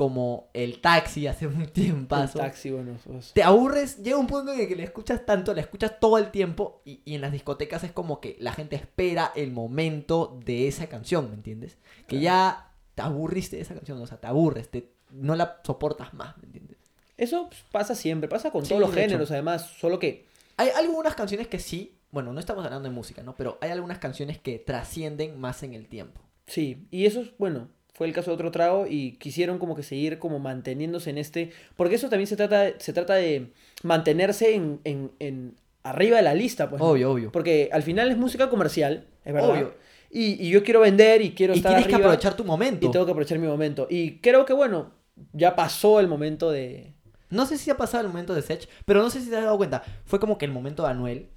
como 0.00 0.48
el 0.54 0.80
taxi 0.80 1.26
hace 1.26 1.46
un 1.46 1.60
El 1.60 1.70
tiempazo. 1.72 2.38
taxi, 2.38 2.70
bueno, 2.70 2.96
pues, 3.04 3.34
Te 3.34 3.42
aburres, 3.42 4.02
llega 4.02 4.16
un 4.16 4.26
punto 4.26 4.50
en 4.54 4.60
el 4.60 4.66
que 4.66 4.74
la 4.76 4.84
escuchas 4.84 5.26
tanto, 5.26 5.52
la 5.52 5.60
escuchas 5.60 6.00
todo 6.00 6.16
el 6.16 6.30
tiempo 6.30 6.80
y, 6.86 7.02
y 7.04 7.16
en 7.16 7.20
las 7.20 7.32
discotecas 7.32 7.84
es 7.84 7.92
como 7.92 8.18
que 8.18 8.36
la 8.40 8.52
gente 8.52 8.76
espera 8.76 9.30
el 9.36 9.52
momento 9.52 10.40
de 10.46 10.68
esa 10.68 10.86
canción, 10.86 11.28
¿me 11.28 11.34
entiendes? 11.34 11.76
Que 12.06 12.18
ya 12.18 12.72
te 12.94 13.02
aburriste 13.02 13.56
de 13.56 13.62
esa 13.62 13.74
canción, 13.74 14.00
o 14.00 14.06
sea, 14.06 14.16
te 14.18 14.26
aburres, 14.26 14.70
te, 14.70 14.90
no 15.10 15.36
la 15.36 15.60
soportas 15.64 16.14
más, 16.14 16.38
¿me 16.38 16.44
entiendes? 16.46 16.78
Eso 17.18 17.48
pues, 17.48 17.62
pasa 17.70 17.94
siempre, 17.94 18.26
pasa 18.30 18.50
con 18.50 18.64
Sí, 18.64 18.70
todos 18.70 18.80
los 18.80 18.90
hecho. 18.96 19.00
géneros, 19.00 19.30
además, 19.30 19.66
solo 19.78 19.98
que 19.98 20.24
Hay 20.56 20.70
algunas 20.70 21.14
canciones 21.14 21.46
que 21.48 21.58
sí, 21.58 21.98
bueno, 22.10 22.32
no 22.32 22.40
estamos 22.40 22.64
hablando 22.64 22.88
de 22.88 22.94
música, 22.94 23.22
¿no? 23.22 23.36
Pero 23.36 23.58
hay 23.60 23.70
algunas 23.70 23.98
canciones 23.98 24.38
que 24.38 24.58
trascienden 24.58 25.38
más 25.38 25.62
en 25.62 25.74
el 25.74 25.86
tiempo. 25.88 26.22
sí, 26.46 26.86
y 26.90 27.04
eso 27.04 27.20
es, 27.20 27.36
bueno, 27.38 27.68
fue 28.00 28.06
el 28.06 28.14
caso 28.14 28.30
de 28.30 28.36
otro 28.36 28.50
trago 28.50 28.86
y 28.88 29.12
quisieron 29.18 29.58
como 29.58 29.76
que 29.76 29.82
seguir 29.82 30.18
como 30.18 30.38
manteniéndose 30.38 31.10
en 31.10 31.18
este, 31.18 31.50
porque 31.76 31.96
eso 31.96 32.08
también 32.08 32.26
se 32.28 32.34
trata, 32.34 32.72
se 32.80 32.94
trata 32.94 33.12
de 33.16 33.48
mantenerse 33.82 34.54
en, 34.54 34.80
en- 34.84 35.10
en 35.18 35.54
arriba 35.82 36.16
de 36.16 36.22
la 36.22 36.32
lista, 36.32 36.70
pues. 36.70 36.80
¿no? 36.80 36.88
Obvio, 36.88 37.10
obvio. 37.12 37.30
Porque 37.30 37.68
al 37.74 37.82
final 37.82 38.10
es 38.10 38.16
música 38.16 38.48
comercial, 38.48 39.06
es 39.22 39.34
verdad. 39.34 39.50
Obvio. 39.50 39.74
Y, 40.10 40.42
y 40.42 40.48
yo 40.48 40.64
quiero 40.64 40.80
vender 40.80 41.20
y 41.20 41.32
quiero 41.32 41.52
Y 41.52 41.58
estar 41.58 41.72
tienes 41.72 41.88
que 41.88 41.94
arriba 41.96 42.08
aprovechar 42.08 42.34
tu 42.38 42.44
momento. 42.46 42.86
y 42.86 42.90
tengo 42.90 43.04
que 43.04 43.10
aprovechar 43.12 43.38
mi 43.38 43.46
momento. 43.48 43.86
Y 43.90 44.16
creo 44.20 44.46
que 44.46 44.54
bueno, 44.54 44.92
ya 45.34 45.54
pasó 45.54 46.00
el 46.00 46.08
momento 46.08 46.50
de... 46.50 46.94
No 47.28 47.44
sé 47.44 47.58
si 47.58 47.68
ha 47.70 47.76
pasado 47.76 48.04
el 48.04 48.08
momento 48.08 48.34
de 48.34 48.40
Sech, 48.40 48.66
pero 48.86 49.02
no 49.02 49.10
sé 49.10 49.20
si 49.20 49.28
te 49.28 49.36
has 49.36 49.44
dado 49.44 49.58
cuenta. 49.58 49.82
Fue 50.06 50.18
como 50.18 50.38
que 50.38 50.46
el 50.46 50.52
momento 50.52 50.84
de 50.84 50.88
Anuel, 50.88 51.28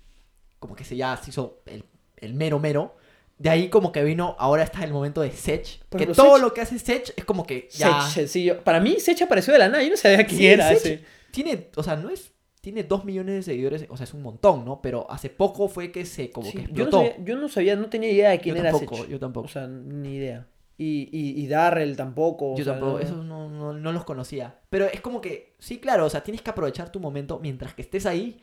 como 0.60 0.78
que 0.78 0.86
se 0.86 0.96
ya 0.96 1.18
se 1.18 1.32
hizo 1.32 1.62
el, 1.66 1.84
el 2.16 2.34
mero 2.34 2.58
mero. 2.58 2.96
De 3.44 3.50
ahí 3.50 3.68
como 3.68 3.92
que 3.92 4.04
vino, 4.04 4.36
ahora 4.40 4.64
está 4.64 4.84
el 4.86 4.94
momento 4.94 5.20
de 5.22 5.30
Sech. 5.32 5.84
Por 5.90 6.00
que 6.00 6.08
todo 6.08 6.38
Sech- 6.38 6.42
lo 6.42 6.54
que 6.54 6.62
hace 6.62 6.80
Sech 6.80 7.14
es 7.16 7.26
como 7.26 7.46
que 7.46 7.68
ya... 7.72 8.02
Sech, 8.04 8.14
sencillo. 8.14 8.64
Para 8.64 8.80
mí, 8.80 9.00
Sech 9.00 9.22
apareció 9.22 9.52
de 9.52 9.60
la 9.60 9.68
nada. 9.68 9.84
Yo 9.84 9.90
no 9.90 9.98
sabía 9.98 10.26
quién 10.26 10.38
Sí, 10.40 10.48
era 10.48 10.70
Sech 10.70 10.78
ese. 10.78 11.04
Tiene, 11.32 11.68
o 11.76 11.84
sea, 11.84 11.96
no 11.98 12.10
es... 12.10 12.32
Tiene 12.62 12.84
dos 12.84 13.04
millones 13.04 13.36
de 13.36 13.44
seguidores, 13.44 13.86
o 13.90 13.98
sea, 13.98 14.06
es 14.06 14.14
un 14.14 14.22
montón, 14.22 14.64
¿no? 14.64 14.82
Pero 14.82 15.06
hace 15.12 15.30
poco 15.30 15.68
fue 15.68 15.92
que 15.92 16.06
se 16.06 16.32
como 16.32 16.50
Sí, 16.50 16.58
que 16.60 16.62
yo, 16.64 16.68
no 16.68 16.84
explotó. 16.84 16.98
sabía, 17.08 17.16
yo 17.26 17.36
no 17.36 17.50
sabía, 17.50 17.76
no 17.76 17.90
tenía 17.90 18.10
idea 18.10 18.30
de 18.30 18.40
quién 18.40 18.56
yo 18.56 18.62
era 18.62 18.72
tampoco, 18.72 18.96
Sech. 18.96 19.10
yo 19.10 19.20
tampoco. 19.20 19.46
O 19.48 19.50
sea, 19.50 19.68
ni 19.68 20.16
idea. 20.16 20.48
Y, 20.78 21.10
y, 21.12 21.44
y 21.44 21.48
Darrell 21.48 21.98
tampoco. 21.98 22.54
o 22.54 22.58
Yo 22.58 22.64
sea, 22.64 22.74
tampoco, 22.74 22.94
no- 22.94 23.00
eso 23.00 23.16
no, 23.22 23.50
no, 23.50 23.74
no 23.74 23.92
los 23.92 24.06
conocía. 24.06 24.56
Pero 24.70 24.86
es 24.86 25.02
como 25.02 25.20
que, 25.20 25.56
sí, 25.60 25.80
claro, 25.80 26.06
o 26.06 26.10
sea, 26.10 26.24
tienes 26.24 26.42
que 26.42 26.50
aprovechar 26.52 26.90
tu 26.90 27.02
momento 27.02 27.40
mientras 27.42 27.74
que 27.74 27.82
estés 27.82 28.06
ahí. 28.06 28.40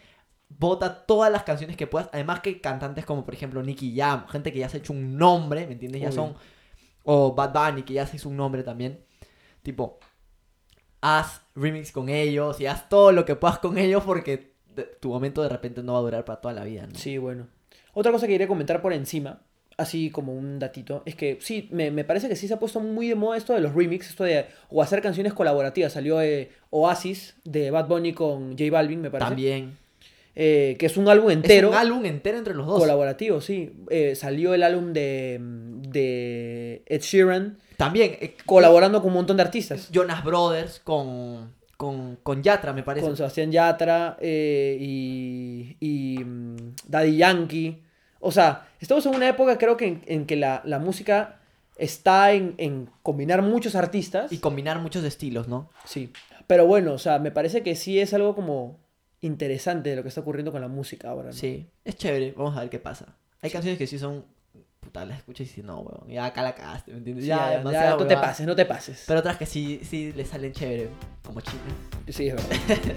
Bota 0.58 1.06
todas 1.06 1.32
las 1.32 1.44
canciones 1.44 1.76
que 1.76 1.86
puedas. 1.86 2.10
Además 2.12 2.40
que 2.40 2.60
cantantes 2.60 3.06
como, 3.06 3.24
por 3.24 3.32
ejemplo, 3.32 3.62
Nicky 3.62 3.96
Jam, 3.96 4.26
gente 4.28 4.52
que 4.52 4.58
ya 4.58 4.68
se 4.68 4.76
ha 4.76 4.80
hecho 4.80 4.92
un 4.92 5.16
nombre, 5.16 5.66
¿me 5.66 5.72
entiendes? 5.72 6.02
Ya 6.02 6.12
son... 6.12 6.34
O 7.04 7.34
Bad 7.34 7.52
Bunny, 7.54 7.82
que 7.82 7.94
ya 7.94 8.06
se 8.06 8.16
hizo 8.16 8.28
un 8.28 8.36
nombre 8.36 8.62
también. 8.62 9.00
Tipo, 9.62 9.98
haz 11.00 11.42
remix 11.54 11.92
con 11.92 12.08
ellos 12.08 12.60
y 12.60 12.66
haz 12.66 12.88
todo 12.88 13.12
lo 13.12 13.24
que 13.24 13.36
puedas 13.36 13.58
con 13.58 13.78
ellos 13.78 14.02
porque 14.04 14.54
tu 15.00 15.10
momento 15.10 15.42
de 15.42 15.48
repente 15.48 15.82
no 15.82 15.94
va 15.94 15.98
a 15.98 16.02
durar 16.02 16.24
para 16.24 16.40
toda 16.40 16.54
la 16.54 16.64
vida, 16.64 16.86
¿no? 16.86 16.98
Sí, 16.98 17.18
bueno. 17.18 17.48
Otra 17.92 18.12
cosa 18.12 18.26
que 18.26 18.34
quería 18.34 18.48
comentar 18.48 18.80
por 18.80 18.92
encima, 18.92 19.42
así 19.76 20.10
como 20.10 20.34
un 20.34 20.58
datito, 20.58 21.02
es 21.06 21.14
que 21.14 21.38
sí, 21.40 21.68
me, 21.72 21.90
me 21.90 22.04
parece 22.04 22.28
que 22.28 22.36
sí 22.36 22.46
se 22.46 22.54
ha 22.54 22.58
puesto 22.58 22.80
muy 22.80 23.08
de 23.08 23.14
moda 23.14 23.36
esto 23.36 23.52
de 23.52 23.60
los 23.60 23.74
remix, 23.74 24.10
esto 24.10 24.24
de 24.24 24.46
o 24.68 24.82
hacer 24.82 25.02
canciones 25.02 25.32
colaborativas. 25.32 25.92
Salió 25.92 26.20
eh, 26.22 26.50
Oasis 26.70 27.36
de 27.44 27.70
Bad 27.70 27.88
Bunny 27.88 28.12
con 28.12 28.50
J 28.50 28.70
Balvin, 28.70 29.00
me 29.00 29.10
parece. 29.10 29.30
También. 29.30 29.78
Eh, 30.36 30.76
que 30.78 30.86
es 30.86 30.96
un 30.96 31.08
álbum 31.08 31.30
entero. 31.30 31.68
Es 31.68 31.74
un 31.74 31.80
álbum 31.80 32.04
entero 32.06 32.38
entre 32.38 32.54
los 32.54 32.66
dos. 32.66 32.78
Colaborativo, 32.78 33.40
sí. 33.40 33.72
Eh, 33.90 34.14
salió 34.14 34.54
el 34.54 34.62
álbum 34.62 34.92
de, 34.92 35.38
de 35.40 36.82
Ed 36.86 37.00
Sheeran 37.02 37.58
También. 37.76 38.16
eh, 38.20 38.36
colaborando 38.46 39.00
con 39.00 39.08
un 39.08 39.14
montón 39.14 39.36
de 39.36 39.42
artistas. 39.42 39.90
Jonas 39.90 40.24
Brothers 40.24 40.80
con, 40.80 41.52
con, 41.76 42.16
con 42.22 42.42
Yatra, 42.42 42.72
me 42.72 42.82
parece. 42.82 43.06
Con 43.06 43.16
Sebastián 43.16 43.50
Yatra 43.50 44.16
y, 44.22 45.76
y 45.80 46.18
mm, 46.24 46.56
Daddy 46.86 47.16
Yankee. 47.16 47.82
O 48.20 48.30
sea, 48.32 48.68
estamos 48.80 49.04
en 49.06 49.14
una 49.14 49.28
época 49.28 49.58
creo 49.58 49.76
que 49.76 49.86
en, 49.86 50.02
en 50.06 50.26
que 50.26 50.36
la, 50.36 50.62
la 50.64 50.78
música 50.78 51.40
está 51.76 52.32
en, 52.32 52.54
en 52.58 52.88
combinar 53.02 53.42
muchos 53.42 53.74
artistas. 53.74 54.32
Y 54.32 54.38
combinar 54.38 54.78
muchos 54.80 55.02
estilos, 55.04 55.48
¿no? 55.48 55.70
Sí. 55.84 56.12
Pero 56.46 56.66
bueno, 56.66 56.92
o 56.92 56.98
sea, 56.98 57.18
me 57.18 57.30
parece 57.30 57.62
que 57.62 57.74
sí 57.76 57.98
es 57.98 58.12
algo 58.12 58.34
como 58.34 58.78
interesante 59.22 59.90
de 59.90 59.96
lo 59.96 60.02
que 60.02 60.08
está 60.08 60.20
ocurriendo 60.20 60.52
con 60.52 60.60
la 60.60 60.68
música 60.68 61.10
ahora. 61.10 61.28
¿no? 61.28 61.32
Sí, 61.34 61.66
es 61.84 61.96
chévere, 61.96 62.32
vamos 62.36 62.56
a 62.56 62.60
ver 62.60 62.70
qué 62.70 62.78
pasa. 62.78 63.16
Hay 63.42 63.50
canciones 63.50 63.78
que 63.78 63.86
sí 63.86 63.98
son. 63.98 64.24
Puta, 64.80 65.04
las 65.04 65.18
escuchas 65.18 65.42
y 65.46 65.50
dices, 65.50 65.64
no, 65.64 65.80
weón, 65.80 66.08
ya 66.08 66.24
acá 66.24 66.42
la 66.42 66.54
cagaste, 66.54 66.90
¿me 66.92 66.98
entiendes? 66.98 67.24
Sí, 67.24 67.28
ya, 67.28 67.36
ya, 67.36 67.50
ya, 67.52 67.58
demasiada 67.58 67.90
no 67.96 68.06
te 68.06 68.16
pases, 68.16 68.46
no 68.46 68.56
te 68.56 68.64
pases. 68.64 69.04
Pero 69.06 69.20
otras 69.20 69.36
que 69.36 69.44
sí, 69.44 69.80
sí 69.84 70.12
le 70.14 70.24
salen 70.24 70.52
chévere, 70.52 70.88
como 71.22 71.40
China. 71.42 71.60
Sí, 72.08 72.28
es 72.28 72.34
verdad. 72.34 72.56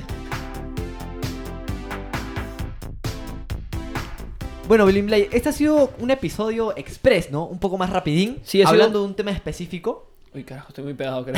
Bueno, 4.67 4.86
Billy 4.86 5.02
Blay, 5.02 5.28
este 5.34 5.50
ha 5.50 5.52
sido 5.52 5.91
un 6.00 6.10
episodio 6.10 6.76
express, 6.78 7.30
¿no? 7.32 7.45
Un 7.45 7.60
poco 7.60 7.78
más 7.78 7.89
rapidín. 7.89 8.39
Sí, 8.43 8.60
sido- 8.60 8.69
hablando 8.69 9.02
de 9.02 9.06
un 9.08 9.15
tema 9.15 9.32
específico. 9.32 10.12
Uy, 10.36 10.43
carajo, 10.43 10.69
estoy 10.69 10.84
muy 10.84 10.93
pegado, 10.93 11.24
creo. 11.24 11.36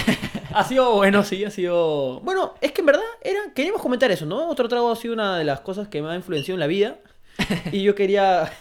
ha 0.53 0.63
sido 0.63 0.93
bueno, 0.93 1.23
sí, 1.23 1.43
ha 1.43 1.51
sido. 1.51 2.21
Bueno, 2.21 2.53
es 2.62 2.71
que 2.71 2.81
en 2.81 2.88
verdad 2.88 3.03
era. 3.21 3.39
Queríamos 3.53 3.81
comentar 3.81 4.10
eso, 4.12 4.25
¿no? 4.25 4.49
Otro 4.49 4.69
trago 4.69 4.91
ha 4.91 4.95
sido 4.95 5.13
una 5.13 5.38
de 5.38 5.43
las 5.43 5.60
cosas 5.62 5.88
que 5.88 6.01
me 6.01 6.10
ha 6.10 6.15
influenciado 6.15 6.55
en 6.55 6.60
la 6.62 6.67
vida. 6.67 6.97
Y 7.71 7.84
yo 7.84 7.95
quería 7.95 8.51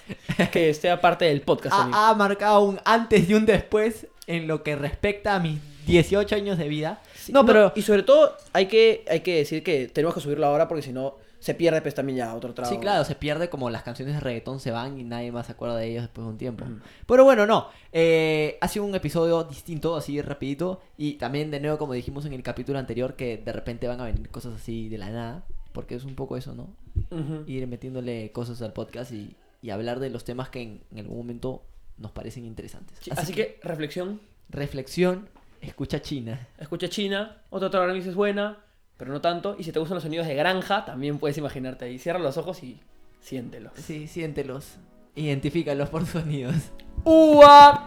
que 0.53 0.71
esté 0.71 0.95
parte 0.97 1.27
del 1.27 1.41
podcast. 1.43 1.75
Ha, 1.77 2.11
ha 2.11 2.15
marcado 2.15 2.65
un 2.65 2.81
antes 2.85 3.29
y 3.31 3.35
un 3.35 3.47
después 3.47 4.09
en 4.27 4.49
lo 4.49 4.63
que 4.65 4.75
respecta 4.75 5.37
a 5.37 5.39
mis 5.39 5.61
18 5.87 6.35
años 6.35 6.59
de 6.59 6.69
vida. 6.69 7.01
Sí, 7.15 7.33
no, 7.33 7.47
pero 7.47 7.73
Y 7.77 7.83
sobre 7.83 8.03
todo, 8.03 8.37
hay 8.53 8.67
que, 8.67 9.05
hay 9.09 9.21
que 9.21 9.37
decir 9.37 9.63
que 9.63 9.89
tenemos 9.89 10.15
que 10.15 10.21
subirlo 10.21 10.47
ahora 10.47 10.69
porque 10.69 10.83
si 10.83 10.93
no, 10.93 11.17
se 11.45 11.53
pierde 11.55 11.83
pues 11.83 11.95
también 11.95 12.17
ya 12.17 12.35
otro 12.35 12.55
trago. 12.55 12.71
Sí, 12.71 12.79
claro, 12.79 13.05
se 13.05 13.15
pierde 13.17 13.51
como 13.51 13.69
las 13.69 13.83
canciones 13.83 14.15
de 14.15 14.21
reggaetón 14.21 14.61
se 14.61 14.71
van 14.71 14.99
y 14.99 15.05
nadie 15.05 15.31
más 15.31 15.45
se 15.45 15.53
acuerda 15.53 15.77
de 15.77 15.91
ellos 15.91 16.05
después 16.05 16.25
de 16.25 16.31
un 16.31 16.39
tiempo. 16.39 16.65
Pero 17.07 17.23
bueno, 17.25 17.47
no. 17.47 17.69
eh, 17.93 18.57
ha 18.63 18.69
sido 18.69 18.87
un 18.87 18.95
episodio 18.95 19.45
distinto, 19.45 19.95
así 19.95 20.23
rapidito. 20.23 20.81
Y 20.97 21.13
también 21.15 21.51
de 21.51 21.61
nuevo, 21.61 21.77
como 21.77 21.93
dijimos 21.93 22.25
en 22.25 22.33
el 22.33 22.43
capítulo 22.43 22.79
anterior, 22.79 23.15
que 23.15 23.37
de 23.37 23.53
repente 23.53 23.87
van 23.87 24.01
a 24.01 24.07
venir 24.07 24.31
cosas 24.31 24.55
así 24.55 24.89
de 24.89 24.97
la 24.97 25.11
nada. 25.11 25.45
Porque 25.73 25.97
es 25.97 26.05
un 26.05 26.15
poco 26.15 26.39
eso, 26.39 26.55
¿no? 26.55 26.71
Ujú. 27.11 27.45
Ir 27.47 27.67
metiéndole 27.67 28.33
cosas 28.33 28.63
al 28.63 28.73
podcast 28.73 29.13
y, 29.13 29.37
y 29.61 29.69
hablar 29.69 30.01
de 30.01 30.09
los 30.09 30.25
temas 30.25 30.49
que 30.49 30.63
en, 30.63 30.81
en 30.93 31.01
algún 31.01 31.19
momento 31.19 31.63
nos 31.99 32.11
parecen 32.13 32.47
interesantes. 32.47 32.97
Sí, 33.03 33.11
así, 33.15 33.35
que, 33.35 33.61
reflexión. 33.63 34.19
reflexión, 34.49 35.29
escucha 35.61 36.01
China. 36.01 36.49
Escucha 36.59 36.89
China, 36.89 37.43
otro 37.51 37.71
trago 37.71 37.93
es 37.93 38.15
buena, 38.15 38.65
pero 38.97 39.13
no 39.13 39.21
tanto. 39.21 39.57
Y 39.59 39.65
si 39.65 39.73
te 39.73 39.79
gustan 39.79 39.97
los 39.97 40.05
sonidos 40.05 40.27
de 40.27 40.35
granja, 40.35 40.85
también 40.85 41.19
puedes 41.19 41.39
imaginarte 41.39 41.85
ahí. 41.85 41.99
Cierra 41.99 42.19
los 42.19 42.37
ojos 42.37 42.63
y 42.63 42.81
siéntelos. 43.21 43.73
Sí, 43.77 44.07
siéntelos. 44.07 44.77
Identifícalos 45.15 45.89
por 45.89 46.07
sonidos. 46.07 46.57
¡Ua! 47.05 47.87